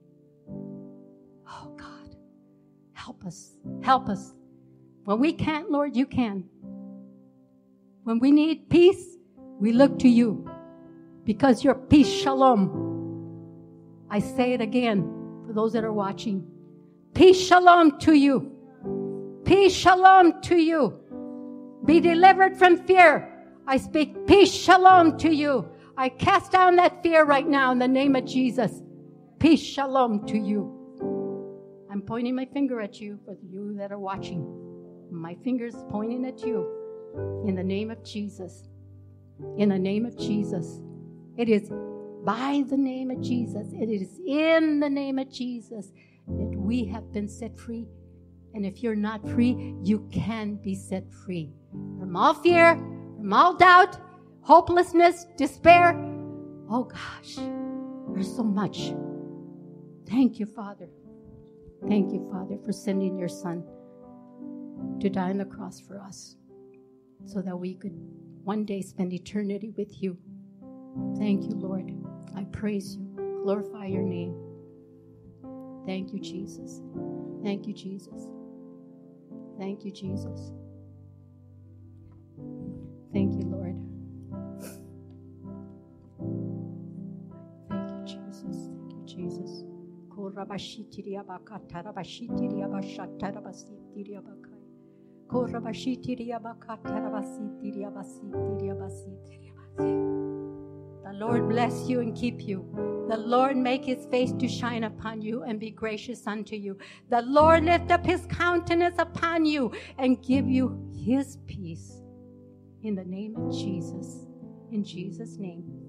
Help 3.04 3.24
us. 3.26 3.52
Help 3.82 4.08
us. 4.08 4.32
When 5.04 5.20
we 5.20 5.34
can't, 5.34 5.70
Lord, 5.70 5.94
you 5.94 6.06
can. 6.06 6.44
When 8.04 8.18
we 8.18 8.30
need 8.30 8.70
peace, 8.70 9.16
we 9.60 9.72
look 9.72 9.98
to 9.98 10.08
you 10.08 10.50
because 11.24 11.62
your 11.62 11.74
peace, 11.74 12.08
shalom. 12.08 14.06
I 14.10 14.20
say 14.20 14.54
it 14.54 14.62
again 14.62 15.02
for 15.46 15.52
those 15.52 15.74
that 15.74 15.84
are 15.84 15.92
watching. 15.92 16.46
Peace, 17.12 17.38
shalom 17.38 17.98
to 18.00 18.14
you. 18.14 18.50
Peace, 19.44 19.74
shalom 19.74 20.40
to 20.42 20.56
you. 20.56 20.98
Be 21.84 22.00
delivered 22.00 22.56
from 22.56 22.86
fear. 22.86 23.30
I 23.66 23.76
speak 23.76 24.26
peace, 24.26 24.52
shalom 24.52 25.18
to 25.18 25.30
you. 25.30 25.68
I 25.98 26.08
cast 26.08 26.52
down 26.52 26.76
that 26.76 27.02
fear 27.02 27.24
right 27.24 27.46
now 27.46 27.70
in 27.72 27.78
the 27.78 27.88
name 27.88 28.16
of 28.16 28.24
Jesus. 28.24 28.82
Peace, 29.38 29.62
shalom 29.62 30.26
to 30.26 30.38
you. 30.38 30.73
I'm 31.94 32.02
pointing 32.02 32.35
my 32.35 32.44
finger 32.46 32.80
at 32.80 33.00
you 33.00 33.20
for 33.24 33.37
you 33.48 33.72
that 33.78 33.92
are 33.92 34.00
watching. 34.00 34.44
My 35.12 35.37
finger's 35.44 35.76
pointing 35.90 36.26
at 36.26 36.44
you 36.44 36.66
in 37.46 37.54
the 37.54 37.62
name 37.62 37.88
of 37.88 38.02
Jesus. 38.02 38.64
In 39.57 39.68
the 39.68 39.78
name 39.78 40.04
of 40.04 40.18
Jesus. 40.18 40.80
It 41.38 41.48
is 41.48 41.70
by 42.24 42.64
the 42.68 42.76
name 42.76 43.12
of 43.12 43.20
Jesus. 43.20 43.68
It 43.74 43.88
is 43.90 44.18
in 44.26 44.80
the 44.80 44.90
name 44.90 45.20
of 45.20 45.30
Jesus 45.30 45.92
that 46.26 46.52
we 46.57 46.85
have 46.87 47.12
been 47.12 47.28
set 47.28 47.57
free. 47.57 47.87
And 48.54 48.66
if 48.66 48.83
you're 48.83 48.96
not 48.96 49.24
free, 49.28 49.76
you 49.85 50.09
can 50.11 50.57
be 50.57 50.74
set 50.74 51.09
free 51.12 51.54
from 52.00 52.16
all 52.16 52.35
fear, 52.35 52.74
from 53.18 53.33
all 53.33 53.54
doubt, 53.54 53.98
hopelessness, 54.40 55.26
despair. 55.37 55.94
Oh 56.68 56.90
gosh, 56.90 57.37
there's 58.12 58.35
so 58.35 58.42
much. 58.42 58.92
Thank 60.09 60.40
you, 60.40 60.46
Father. 60.46 60.88
Thank 61.88 62.12
you, 62.12 62.28
Father, 62.32 62.58
for 62.64 62.72
sending 62.72 63.18
your 63.18 63.28
Son 63.28 63.64
to 65.00 65.10
die 65.10 65.30
on 65.30 65.38
the 65.38 65.44
cross 65.44 65.80
for 65.80 66.00
us 66.00 66.36
so 67.26 67.42
that 67.42 67.56
we 67.56 67.74
could 67.74 67.94
one 68.42 68.64
day 68.64 68.80
spend 68.82 69.12
eternity 69.12 69.70
with 69.76 70.02
you. 70.02 70.16
Thank 71.18 71.44
you, 71.44 71.56
Lord. 71.56 71.92
I 72.36 72.44
praise 72.44 72.96
you, 72.96 73.40
glorify 73.42 73.86
your 73.86 74.02
name. 74.02 74.34
Thank 75.86 76.12
you, 76.12 76.20
Jesus. 76.20 76.80
Thank 77.42 77.66
you, 77.66 77.74
Jesus. 77.74 78.28
Thank 79.58 79.84
you, 79.84 79.92
Jesus. 79.92 80.52
The 101.04 101.12
Lord 101.12 101.48
bless 101.48 101.88
you 101.88 102.00
and 102.00 102.16
keep 102.16 102.40
you. 102.40 103.06
The 103.08 103.16
Lord 103.16 103.56
make 103.56 103.84
his 103.84 104.06
face 104.06 104.32
to 104.38 104.48
shine 104.48 104.84
upon 104.84 105.20
you 105.20 105.42
and 105.42 105.60
be 105.60 105.70
gracious 105.70 106.26
unto 106.26 106.56
you. 106.56 106.78
The 107.10 107.22
Lord 107.22 107.64
lift 107.64 107.90
up 107.90 108.04
his 108.04 108.26
countenance 108.26 108.96
upon 108.98 109.44
you 109.44 109.72
and 109.98 110.22
give 110.22 110.48
you 110.48 110.90
his 110.96 111.37
peace. 111.46 112.00
In 112.82 112.94
the 112.94 113.04
name 113.04 113.37
of 113.37 113.52
Jesus. 113.52 114.26
In 114.72 114.82
Jesus' 114.82 115.37
name. 115.37 115.83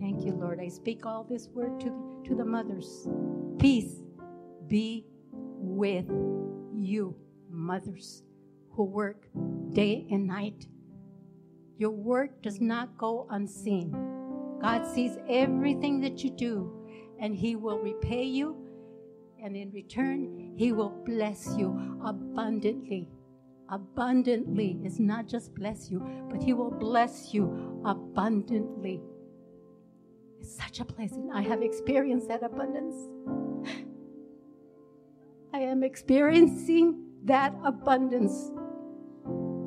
Thank 0.00 0.24
you, 0.24 0.32
Lord. 0.32 0.60
I 0.60 0.68
speak 0.68 1.04
all 1.04 1.24
this 1.24 1.48
word 1.48 1.78
to 1.80 1.90
the, 1.90 2.28
to 2.30 2.34
the 2.34 2.44
mothers. 2.44 3.06
Peace 3.58 4.02
be 4.66 5.04
with 5.32 6.06
you, 6.74 7.14
mothers 7.50 8.22
who 8.70 8.84
work 8.84 9.28
day 9.72 10.06
and 10.10 10.26
night. 10.26 10.66
Your 11.76 11.90
work 11.90 12.42
does 12.42 12.60
not 12.60 12.96
go 12.96 13.26
unseen. 13.30 13.94
God 14.62 14.86
sees 14.86 15.18
everything 15.28 16.00
that 16.00 16.24
you 16.24 16.30
do, 16.30 16.72
and 17.20 17.34
He 17.34 17.56
will 17.56 17.78
repay 17.78 18.24
you, 18.24 18.56
and 19.42 19.54
in 19.54 19.70
return, 19.70 20.54
He 20.56 20.72
will 20.72 20.90
bless 21.04 21.54
you 21.56 21.98
abundantly. 22.04 23.08
Abundantly 23.68 24.80
is 24.82 24.98
not 24.98 25.28
just 25.28 25.54
bless 25.54 25.90
you, 25.90 26.00
but 26.30 26.42
He 26.42 26.54
will 26.54 26.70
bless 26.70 27.34
you 27.34 27.82
abundantly. 27.84 29.02
It's 30.40 30.56
such 30.56 30.80
a 30.80 30.84
blessing. 30.84 31.30
I 31.32 31.42
have 31.42 31.62
experienced 31.62 32.28
that 32.28 32.42
abundance. 32.42 32.96
I 35.52 35.58
am 35.58 35.82
experiencing 35.82 37.04
that 37.24 37.54
abundance 37.64 38.50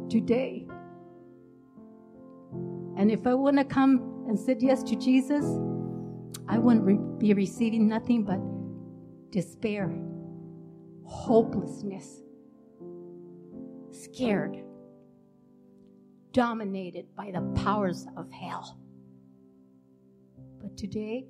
today. 0.09 0.67
And 2.97 3.11
if 3.11 3.27
I 3.27 3.33
want 3.33 3.57
to 3.57 3.65
come 3.65 4.25
and 4.27 4.39
said 4.39 4.61
yes 4.61 4.81
to 4.83 4.95
Jesus, 4.95 5.45
I 6.47 6.57
wouldn't 6.57 6.85
re- 6.85 6.99
be 7.17 7.33
receiving 7.33 7.87
nothing 7.87 8.23
but 8.23 8.39
despair, 9.31 9.93
hopelessness, 11.05 12.21
scared, 13.91 14.63
dominated 16.31 17.15
by 17.15 17.31
the 17.31 17.41
powers 17.63 18.07
of 18.17 18.31
hell. 18.31 18.77
But 20.63 20.77
today, 20.77 21.25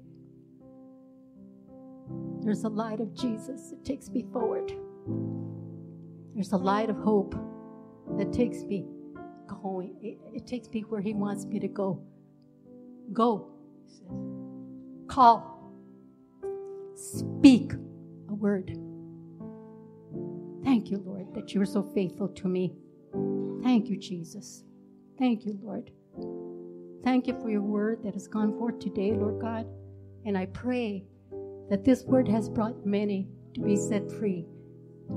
there's 2.41 2.63
a 2.63 2.69
light 2.69 2.99
of 2.99 3.13
Jesus 3.15 3.71
that 3.71 3.83
takes 3.83 4.09
me 4.09 4.25
forward. 4.31 4.71
There's 6.35 6.51
a 6.51 6.57
light 6.57 6.89
of 6.89 6.97
hope 6.97 7.35
that 8.17 8.31
takes 8.31 8.63
me 8.63 8.85
going. 9.47 9.95
It, 10.01 10.19
it 10.35 10.47
takes 10.47 10.69
me 10.69 10.81
where 10.81 11.01
He 11.01 11.13
wants 11.13 11.45
me 11.45 11.59
to 11.59 11.67
go. 11.67 12.03
Go, 13.11 13.49
he 13.83 13.89
says. 13.89 14.07
Call. 15.07 15.71
Speak 16.95 17.73
a 18.29 18.33
word. 18.33 18.77
Thank 20.63 20.91
you, 20.91 21.03
Lord, 21.05 21.33
that 21.33 21.53
you're 21.53 21.65
so 21.65 21.81
faithful 21.81 22.27
to 22.29 22.47
me. 22.47 22.73
Thank 23.63 23.89
you, 23.89 23.97
Jesus. 23.97 24.63
Thank 25.17 25.45
you, 25.45 25.57
Lord. 25.61 25.91
Thank 27.03 27.27
you 27.27 27.37
for 27.41 27.49
your 27.49 27.61
word 27.61 28.01
that 28.03 28.13
has 28.13 28.27
gone 28.27 28.57
forth 28.57 28.79
today, 28.79 29.11
Lord 29.11 29.41
God. 29.41 29.67
And 30.25 30.37
I 30.37 30.45
pray 30.47 31.03
that 31.69 31.83
this 31.83 32.03
word 32.03 32.27
has 32.29 32.47
brought 32.47 32.85
many 32.85 33.27
to 33.55 33.61
be 33.61 33.75
set 33.75 34.09
free, 34.09 34.45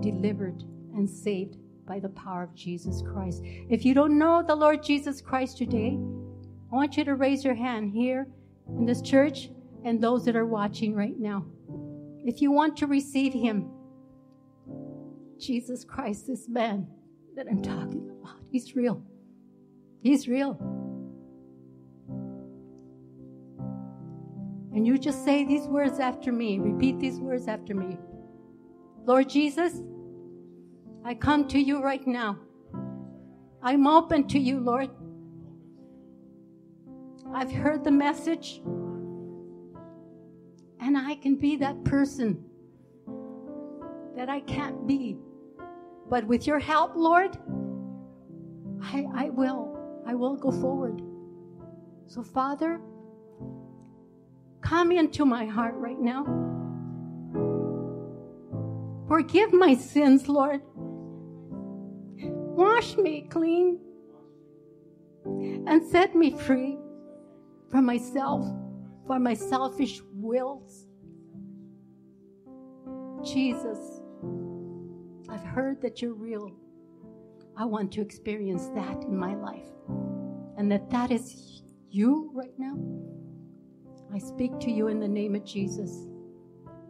delivered, 0.01 0.65
and 0.95 1.09
saved 1.09 1.57
by 1.87 2.01
the 2.01 2.09
power 2.09 2.43
of 2.43 2.55
Jesus 2.55 3.03
Christ. 3.03 3.41
If 3.45 3.85
you 3.85 3.95
don't 3.95 4.19
know 4.19 4.43
the 4.43 4.57
Lord 4.57 4.83
Jesus 4.83 5.21
Christ 5.21 5.59
today, 5.59 5.99
I 6.73 6.75
want 6.75 6.97
you 6.97 7.05
to 7.05 7.15
raise 7.15 7.45
your 7.45 7.55
hand 7.55 7.93
here 7.93 8.27
in 8.69 8.85
this 8.85 9.01
church 9.01 9.51
and 9.85 10.03
those 10.03 10.25
that 10.25 10.35
are 10.35 10.47
watching 10.47 10.95
right 10.95 11.17
now. 11.17 11.47
If 12.25 12.43
you 12.43 12.51
want 12.51 12.77
to 12.79 12.89
receive 12.89 13.33
Him, 13.33 13.71
Jesus 15.39 15.85
Christ, 15.85 16.27
this 16.27 16.49
man 16.49 16.89
that 17.37 17.47
I'm 17.49 17.63
talking 17.63 18.11
about, 18.11 18.41
He's 18.51 18.75
real. 18.75 19.01
He's 20.03 20.27
real. 20.27 20.86
And 24.77 24.87
you 24.87 24.99
just 24.99 25.25
say 25.25 25.43
these 25.43 25.67
words 25.67 26.01
after 26.01 26.31
me. 26.31 26.59
Repeat 26.59 27.01
these 27.01 27.19
words 27.19 27.49
after 27.49 27.75
me. 27.75 27.97
Lord 29.07 29.27
Jesus, 29.27 29.81
I 31.03 31.15
come 31.15 31.49
to 31.49 31.59
you 31.59 31.83
right 31.83 32.07
now. 32.07 32.39
I'm 33.63 33.87
open 33.87 34.29
to 34.29 34.39
you, 34.39 34.61
Lord. 34.61 34.91
I've 37.33 37.51
heard 37.51 37.85
the 37.85 37.91
message, 37.91 38.61
and 40.79 40.99
I 40.99 41.15
can 41.23 41.37
be 41.37 41.57
that 41.57 41.83
person 41.85 42.45
that 44.15 44.29
I 44.29 44.41
can't 44.41 44.87
be. 44.87 45.17
But 46.11 46.27
with 46.27 46.47
your 46.47 46.59
help, 46.59 46.95
Lord, 46.97 47.39
I, 48.83 49.07
I 49.15 49.31
will. 49.31 49.79
I 50.07 50.15
will 50.15 50.37
go 50.37 50.51
forward. 50.53 51.01
So, 52.09 52.23
Father, 52.23 52.79
come 54.67 54.91
into 54.91 55.25
my 55.25 55.47
heart 55.47 55.75
right 55.77 56.01
now. 56.01 56.25
Forgive 59.07 59.53
my 59.53 59.75
sins, 59.75 60.29
Lord. 60.29 60.61
Wash 62.17 62.97
me 62.97 63.29
clean 63.31 63.79
and 65.25 65.87
set 65.87 66.17
me 66.17 66.33
free 66.33 66.79
from 67.71 67.87
myself, 67.87 68.45
from 69.07 69.23
my 69.23 69.35
selfish 69.35 70.01
wills. 70.13 70.87
Jesus, 73.23 74.01
I've 75.29 75.45
heard 75.45 75.81
that 75.83 76.03
you're 76.03 76.15
real. 76.15 76.51
I 77.57 77.67
want 77.67 77.93
to 77.93 78.01
experience 78.01 78.67
that 78.75 79.03
in 79.05 79.17
my 79.17 79.35
life. 79.37 79.69
And 80.59 80.73
that 80.73 80.91
that 80.91 81.13
is 81.13 81.63
you 81.89 82.31
right 82.35 82.59
now. 82.59 82.77
I 84.15 84.19
speak 84.19 84.59
to 84.61 84.71
you 84.71 84.89
in 84.89 85.01
the 85.01 85.09
name 85.09 85.35
of 85.35 85.45
Jesus. 85.45 86.09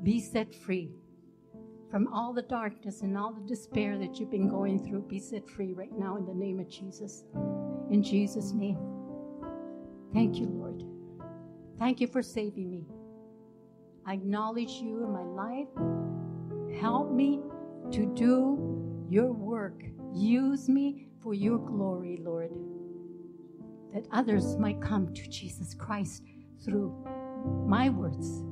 Be 0.03 0.21
set 0.21 0.55
free 0.55 0.91
from 1.91 2.13
all 2.13 2.33
the 2.33 2.43
darkness 2.43 3.03
and 3.03 3.17
all 3.17 3.33
the 3.33 3.47
despair 3.47 3.99
that 3.99 4.19
you've 4.19 4.31
been 4.31 4.49
going 4.49 4.85
through. 4.87 5.03
Be 5.03 5.19
set 5.19 5.49
free 5.49 5.73
right 5.73 5.97
now 5.97 6.17
in 6.17 6.27
the 6.27 6.35
name 6.35 6.61
of 6.61 6.69
Jesus. 6.69 7.25
In 7.91 8.03
Jesus' 8.03 8.53
name. 8.53 8.79
Thank 10.13 10.37
you, 10.37 10.47
Lord. 10.47 10.85
Thank 11.79 12.01
you 12.01 12.07
for 12.07 12.23
saving 12.23 12.71
me. 12.71 12.87
I 14.07 14.15
acknowledge 14.15 14.73
you 14.73 15.03
in 15.03 15.13
my 15.13 15.23
life. 15.23 16.81
Help 16.81 17.13
me 17.13 17.41
to 17.93 18.07
do 18.15 19.07
your 19.09 19.33
work. 19.33 19.83
Use 20.13 20.69
me 20.69 21.09
for 21.23 21.35
your 21.35 21.59
glory, 21.59 22.19
Lord. 22.23 22.51
That 23.93 24.07
others 24.13 24.57
might 24.57 24.81
come 24.81 25.13
to 25.15 25.29
Jesus 25.29 25.75
Christ 25.75 26.23
through 26.65 26.95
my 27.67 27.91
words, 27.91 28.43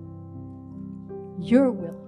your 1.38 1.70
will, 1.70 2.00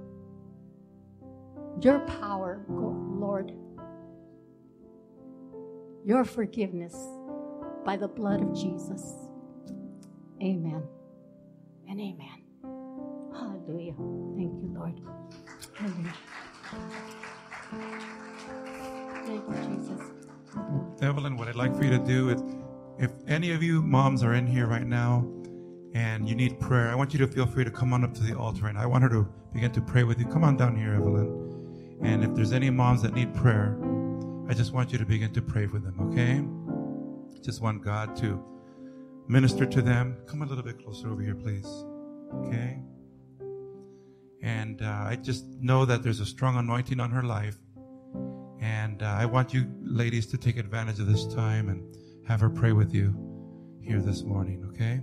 your 1.80 2.00
power, 2.00 2.64
Lord, 2.68 3.52
your 6.04 6.24
forgiveness 6.24 6.94
by 7.84 7.96
the 7.96 8.08
blood 8.08 8.40
of 8.42 8.54
Jesus. 8.54 9.02
Amen 10.42 10.82
and 11.88 12.00
amen. 12.00 12.42
Hallelujah. 13.32 13.94
Thank 14.36 14.54
you, 14.62 14.70
Lord. 14.74 15.00
Hallelujah. 15.74 16.14
Thank 19.26 19.44
you, 19.48 19.76
Jesus. 19.76 20.00
Evelyn, 21.02 21.36
what 21.36 21.48
I'd 21.48 21.56
like 21.56 21.76
for 21.76 21.84
you 21.84 21.90
to 21.90 21.98
do 21.98 22.30
is 22.30 22.42
if 22.98 23.10
any 23.26 23.52
of 23.52 23.62
you 23.62 23.82
moms 23.82 24.22
are 24.22 24.34
in 24.34 24.46
here 24.46 24.66
right 24.66 24.86
now 24.86 25.28
and 25.96 26.28
you 26.28 26.34
need 26.34 26.60
prayer, 26.60 26.90
I 26.90 26.94
want 26.94 27.14
you 27.14 27.18
to 27.20 27.26
feel 27.26 27.46
free 27.46 27.64
to 27.64 27.70
come 27.70 27.94
on 27.94 28.04
up 28.04 28.12
to 28.12 28.22
the 28.22 28.36
altar 28.36 28.66
and 28.66 28.76
I 28.76 28.84
want 28.84 29.02
her 29.04 29.08
to 29.08 29.26
begin 29.54 29.72
to 29.72 29.80
pray 29.80 30.04
with 30.04 30.18
you. 30.18 30.26
Come 30.26 30.44
on 30.44 30.54
down 30.54 30.76
here, 30.76 30.94
Evelyn. 30.94 31.98
And 32.02 32.22
if 32.22 32.34
there's 32.34 32.52
any 32.52 32.68
moms 32.68 33.00
that 33.00 33.14
need 33.14 33.32
prayer, 33.32 33.78
I 34.46 34.52
just 34.52 34.74
want 34.74 34.92
you 34.92 34.98
to 34.98 35.06
begin 35.06 35.32
to 35.32 35.40
pray 35.40 35.66
for 35.66 35.78
them, 35.78 35.96
okay? 36.10 36.44
Just 37.42 37.62
want 37.62 37.82
God 37.82 38.14
to 38.16 38.44
minister 39.26 39.64
to 39.64 39.80
them. 39.80 40.18
Come 40.26 40.42
a 40.42 40.44
little 40.44 40.62
bit 40.62 40.84
closer 40.84 41.10
over 41.10 41.22
here, 41.22 41.34
please. 41.34 41.66
Okay? 42.44 42.78
And 44.42 44.82
uh, 44.82 45.06
I 45.08 45.16
just 45.16 45.46
know 45.62 45.86
that 45.86 46.02
there's 46.02 46.20
a 46.20 46.26
strong 46.26 46.58
anointing 46.58 47.00
on 47.00 47.10
her 47.10 47.22
life. 47.22 47.56
And 48.60 49.02
uh, 49.02 49.06
I 49.06 49.24
want 49.24 49.54
you 49.54 49.64
ladies 49.80 50.26
to 50.26 50.36
take 50.36 50.58
advantage 50.58 51.00
of 51.00 51.06
this 51.06 51.24
time 51.24 51.70
and 51.70 51.96
have 52.28 52.40
her 52.40 52.50
pray 52.50 52.72
with 52.72 52.92
you 52.92 53.14
here 53.80 54.02
this 54.02 54.24
morning, 54.24 54.62
okay? 54.74 55.00